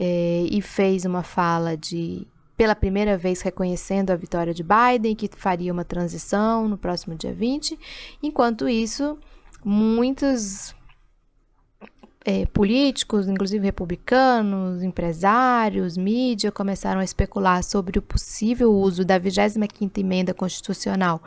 eh, 0.00 0.46
e 0.50 0.60
fez 0.60 1.04
uma 1.04 1.22
fala 1.22 1.76
de, 1.76 2.26
pela 2.60 2.74
primeira 2.74 3.16
vez, 3.16 3.40
reconhecendo 3.40 4.10
a 4.10 4.16
vitória 4.16 4.52
de 4.52 4.62
Biden, 4.62 5.16
que 5.16 5.30
faria 5.34 5.72
uma 5.72 5.82
transição 5.82 6.68
no 6.68 6.76
próximo 6.76 7.14
dia 7.14 7.32
20. 7.32 7.78
Enquanto 8.22 8.68
isso, 8.68 9.16
muitos 9.64 10.74
é, 12.22 12.44
políticos, 12.44 13.26
inclusive 13.28 13.64
republicanos, 13.64 14.82
empresários, 14.82 15.96
mídia, 15.96 16.52
começaram 16.52 17.00
a 17.00 17.04
especular 17.04 17.64
sobre 17.64 17.98
o 17.98 18.02
possível 18.02 18.70
uso 18.70 19.06
da 19.06 19.18
25ª 19.18 19.96
emenda 19.96 20.34
constitucional 20.34 21.22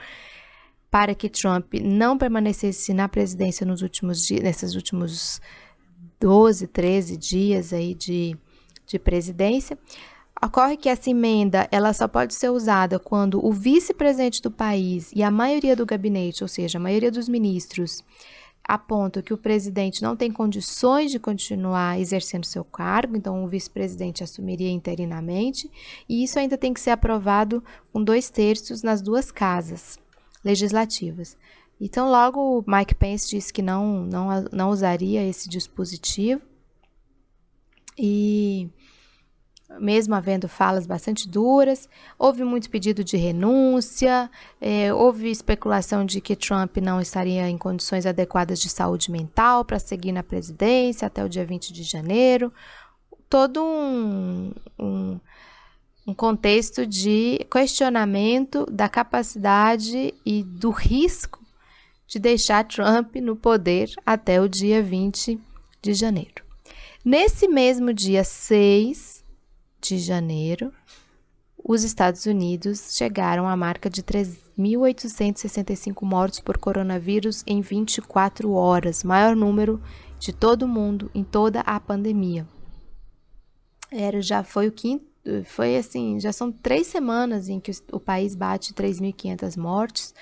para 0.91 1.15
que 1.15 1.27
Trump 1.29 1.73
não 1.81 2.15
permanecesse 2.15 2.93
na 2.93 3.09
presidência 3.09 3.65
nos 3.65 3.81
últimos 3.81 4.23
dias, 4.23 4.43
nesses 4.43 4.75
últimos 4.75 5.41
12, 6.19 6.67
13 6.67 7.17
dias 7.17 7.73
aí 7.73 7.95
de, 7.95 8.37
de 8.85 8.99
presidência. 8.99 9.75
Ocorre 10.43 10.75
que 10.75 10.89
essa 10.89 11.09
emenda 11.09 11.69
ela 11.71 11.93
só 11.93 12.05
pode 12.05 12.33
ser 12.33 12.49
usada 12.49 12.99
quando 12.99 13.43
o 13.45 13.53
vice-presidente 13.53 14.41
do 14.41 14.51
país 14.51 15.09
e 15.15 15.23
a 15.23 15.31
maioria 15.31 15.73
do 15.73 15.85
gabinete, 15.85 16.43
ou 16.43 16.49
seja, 16.49 16.77
a 16.77 16.81
maioria 16.81 17.09
dos 17.09 17.29
ministros, 17.29 18.03
aponta 18.61 19.21
que 19.21 19.33
o 19.33 19.37
presidente 19.37 20.01
não 20.01 20.17
tem 20.17 20.31
condições 20.31 21.11
de 21.11 21.19
continuar 21.19 21.97
exercendo 21.97 22.45
seu 22.45 22.63
cargo, 22.63 23.15
então 23.15 23.43
o 23.43 23.47
vice-presidente 23.47 24.21
assumiria 24.21 24.69
interinamente, 24.69 25.71
e 26.09 26.23
isso 26.23 26.37
ainda 26.37 26.57
tem 26.57 26.73
que 26.73 26.81
ser 26.81 26.91
aprovado 26.91 27.63
com 27.93 28.03
dois 28.03 28.29
terços 28.29 28.83
nas 28.83 29.01
duas 29.01 29.31
casas 29.31 29.97
legislativas. 30.43 31.37
Então, 31.79 32.09
logo 32.09 32.63
Mike 32.67 32.95
Pence 32.95 33.29
disse 33.29 33.51
que 33.51 33.61
não, 33.61 34.03
não, 34.03 34.27
não 34.51 34.69
usaria 34.71 35.25
esse 35.25 35.47
dispositivo. 35.47 36.41
E 37.97 38.42
mesmo 39.79 40.15
havendo 40.15 40.47
falas 40.47 40.85
bastante 40.85 41.27
duras, 41.27 41.89
houve 42.17 42.43
muito 42.43 42.69
pedido 42.69 43.03
de 43.03 43.17
renúncia, 43.17 44.29
é, 44.59 44.93
houve 44.93 45.29
especulação 45.29 46.05
de 46.05 46.21
que 46.21 46.35
Trump 46.35 46.77
não 46.77 47.01
estaria 47.01 47.49
em 47.49 47.57
condições 47.57 48.05
adequadas 48.05 48.59
de 48.59 48.69
saúde 48.69 49.11
mental 49.11 49.65
para 49.65 49.79
seguir 49.79 50.11
na 50.11 50.23
presidência 50.23 51.05
até 51.05 51.23
o 51.23 51.29
dia 51.29 51.45
20 51.45 51.73
de 51.73 51.83
janeiro. 51.83 52.51
Todo 53.29 53.63
um, 53.63 54.53
um, 54.77 55.19
um 56.05 56.13
contexto 56.13 56.85
de 56.85 57.45
questionamento 57.51 58.65
da 58.71 58.87
capacidade 58.87 60.13
e 60.25 60.43
do 60.43 60.69
risco 60.69 61.41
de 62.07 62.19
deixar 62.19 62.63
Trump 62.65 63.15
no 63.15 63.35
poder 63.35 63.89
até 64.05 64.39
o 64.39 64.47
dia 64.47 64.83
20 64.83 65.39
de 65.81 65.93
janeiro. 65.93 66.43
Nesse 67.03 67.47
mesmo 67.47 67.91
dia 67.91 68.23
6, 68.23 69.22
de 69.83 69.99
janeiro, 69.99 70.73
os 71.63 71.83
Estados 71.83 72.25
Unidos 72.25 72.95
chegaram 72.95 73.47
à 73.47 73.55
marca 73.55 73.87
de 73.89 74.03
3.865 74.03 76.03
mortos 76.03 76.39
por 76.39 76.57
coronavírus 76.57 77.43
em 77.45 77.61
24 77.61 78.51
horas, 78.51 79.03
maior 79.03 79.35
número 79.35 79.79
de 80.19 80.33
todo 80.33 80.63
o 80.63 80.67
mundo 80.67 81.11
em 81.13 81.23
toda 81.23 81.59
a 81.61 81.79
pandemia. 81.79 82.47
Era 83.91 84.19
já 84.21 84.43
foi 84.43 84.67
o 84.67 84.71
quinto, 84.71 85.05
foi 85.45 85.77
assim, 85.77 86.19
já 86.19 86.33
são 86.33 86.51
três 86.51 86.87
semanas 86.87 87.47
em 87.47 87.59
que 87.59 87.71
o, 87.91 87.99
país 87.99 88.33
bate 88.35 88.73
3.500 88.73 89.55
mortes. 89.57 90.15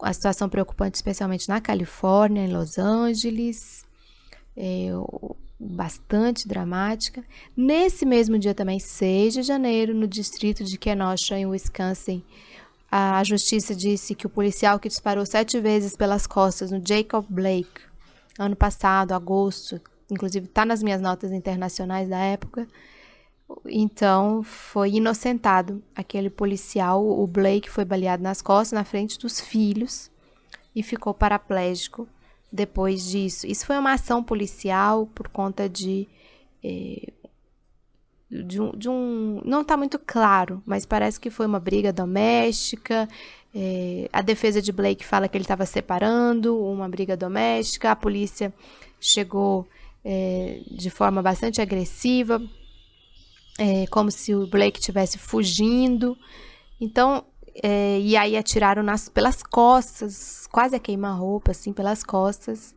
A 0.00 0.12
situação 0.12 0.48
preocupante, 0.48 0.96
especialmente 0.96 1.48
na 1.48 1.60
Califórnia, 1.60 2.44
em 2.44 2.52
Los 2.52 2.78
Angeles. 2.78 3.84
É, 4.56 4.88
bastante 5.58 6.46
dramática. 6.46 7.24
Nesse 7.56 8.06
mesmo 8.06 8.38
dia 8.38 8.54
também, 8.54 8.78
6 8.78 9.34
de 9.34 9.42
janeiro, 9.42 9.94
no 9.94 10.06
distrito 10.06 10.62
de 10.62 10.78
Kenosha, 10.78 11.36
em 11.36 11.46
Wisconsin, 11.46 12.22
a 12.90 13.22
justiça 13.24 13.74
disse 13.74 14.14
que 14.14 14.26
o 14.26 14.30
policial 14.30 14.78
que 14.78 14.88
disparou 14.88 15.26
sete 15.26 15.60
vezes 15.60 15.96
pelas 15.96 16.26
costas 16.26 16.70
no 16.70 16.80
Jacob 16.84 17.24
Blake, 17.28 17.82
ano 18.38 18.56
passado, 18.56 19.12
agosto, 19.12 19.80
inclusive 20.10 20.46
está 20.46 20.64
nas 20.64 20.82
minhas 20.82 21.00
notas 21.00 21.32
internacionais 21.32 22.08
da 22.08 22.18
época, 22.18 22.66
então 23.66 24.42
foi 24.42 24.92
inocentado. 24.92 25.82
Aquele 25.94 26.30
policial, 26.30 27.06
o 27.06 27.26
Blake, 27.26 27.68
foi 27.68 27.84
baleado 27.84 28.22
nas 28.22 28.40
costas, 28.40 28.72
na 28.72 28.84
frente 28.84 29.18
dos 29.18 29.40
filhos, 29.40 30.10
e 30.74 30.82
ficou 30.82 31.12
paraplégico 31.12 32.08
depois 32.50 33.04
disso. 33.04 33.46
Isso 33.46 33.66
foi 33.66 33.76
uma 33.78 33.92
ação 33.92 34.22
policial 34.22 35.06
por 35.14 35.28
conta 35.28 35.68
de. 35.68 36.08
Eh, 36.62 37.12
de, 38.30 38.60
um, 38.60 38.70
de 38.72 38.88
um. 38.88 39.40
Não 39.44 39.62
está 39.62 39.76
muito 39.76 39.98
claro, 39.98 40.62
mas 40.66 40.84
parece 40.84 41.18
que 41.20 41.30
foi 41.30 41.46
uma 41.46 41.60
briga 41.60 41.92
doméstica. 41.92 43.08
Eh, 43.54 44.08
a 44.12 44.22
defesa 44.22 44.60
de 44.60 44.72
Blake 44.72 45.04
fala 45.04 45.28
que 45.28 45.36
ele 45.36 45.44
estava 45.44 45.64
separando 45.66 46.58
uma 46.62 46.88
briga 46.88 47.16
doméstica. 47.16 47.90
A 47.90 47.96
polícia 47.96 48.52
chegou 49.00 49.68
eh, 50.04 50.60
de 50.70 50.90
forma 50.90 51.22
bastante 51.22 51.60
agressiva, 51.60 52.40
como 53.90 54.08
se 54.10 54.34
o 54.34 54.46
Blake 54.46 54.78
estivesse 54.78 55.18
fugindo. 55.18 56.16
Então, 56.80 57.24
é, 57.62 57.98
e 58.00 58.16
aí 58.16 58.36
atiraram 58.36 58.82
nas, 58.82 59.08
pelas 59.08 59.42
costas, 59.42 60.46
quase 60.50 60.76
a 60.76 60.78
queima-roupa, 60.78 61.50
assim, 61.50 61.72
pelas 61.72 62.02
costas, 62.02 62.74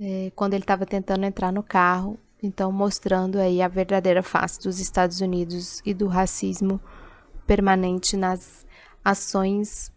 é, 0.00 0.32
quando 0.34 0.54
ele 0.54 0.64
estava 0.64 0.86
tentando 0.86 1.24
entrar 1.24 1.52
no 1.52 1.62
carro. 1.62 2.18
Então, 2.42 2.72
mostrando 2.72 3.38
aí 3.38 3.62
a 3.62 3.68
verdadeira 3.68 4.22
face 4.22 4.60
dos 4.60 4.80
Estados 4.80 5.20
Unidos 5.20 5.80
e 5.84 5.94
do 5.94 6.08
racismo 6.08 6.80
permanente 7.46 8.16
nas 8.16 8.66
ações 9.04 9.92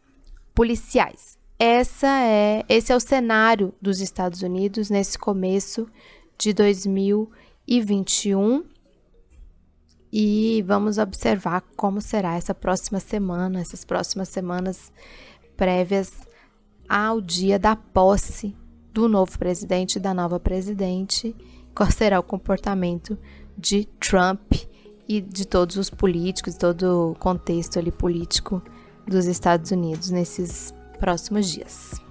policiais. 0.53 1.37
Essa 1.57 2.21
é, 2.21 2.63
esse 2.67 2.91
é 2.91 2.95
o 2.95 2.99
cenário 2.99 3.73
dos 3.81 4.01
Estados 4.01 4.41
Unidos 4.41 4.89
nesse 4.89 5.17
começo 5.17 5.87
de 6.37 6.53
2021 6.53 8.63
e 10.17 10.61
vamos 10.61 10.97
observar 10.97 11.61
como 11.75 11.99
será 11.99 12.37
essa 12.37 12.55
próxima 12.55 13.01
semana, 13.01 13.59
essas 13.59 13.83
próximas 13.83 14.29
semanas 14.29 14.89
prévias 15.57 16.09
ao 16.87 17.19
dia 17.19 17.59
da 17.59 17.75
posse 17.75 18.55
do 18.93 19.09
novo 19.09 19.37
presidente 19.37 19.97
e 19.97 19.99
da 19.99 20.13
nova 20.13 20.39
presidente, 20.39 21.35
qual 21.75 21.91
será 21.91 22.17
o 22.17 22.23
comportamento 22.23 23.17
de 23.57 23.89
Trump 23.99 24.53
e 25.05 25.19
de 25.19 25.45
todos 25.45 25.75
os 25.75 25.89
políticos, 25.89 26.55
todo 26.55 27.11
o 27.11 27.15
contexto 27.15 27.77
ali 27.77 27.91
político 27.91 28.63
dos 29.05 29.25
Estados 29.25 29.71
Unidos 29.71 30.11
nesses 30.11 30.73
próximos 30.97 31.51
dias. 31.51 32.04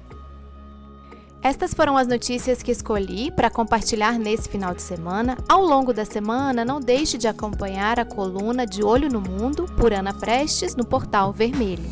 Estas 1.45 1.75
foram 1.75 1.95
as 1.99 2.09
notícias 2.09 2.63
que 2.63 2.73
escolhi 2.73 3.31
para 3.31 3.51
compartilhar 3.51 4.19
nesse 4.19 4.49
final 4.49 4.75
de 4.75 4.81
semana. 4.81 5.37
Ao 5.47 5.63
longo 5.63 5.93
da 5.93 6.07
semana, 6.07 6.65
não 6.65 6.81
deixe 6.81 7.19
de 7.19 7.29
acompanhar 7.29 8.01
a 8.01 8.05
coluna 8.07 8.67
De 8.67 8.83
Olho 8.83 9.11
no 9.11 9.21
Mundo 9.21 9.67
por 9.77 9.93
Ana 9.93 10.15
Prestes 10.15 10.75
no 10.75 10.87
Portal 10.87 11.35
Vermelho. 11.35 11.85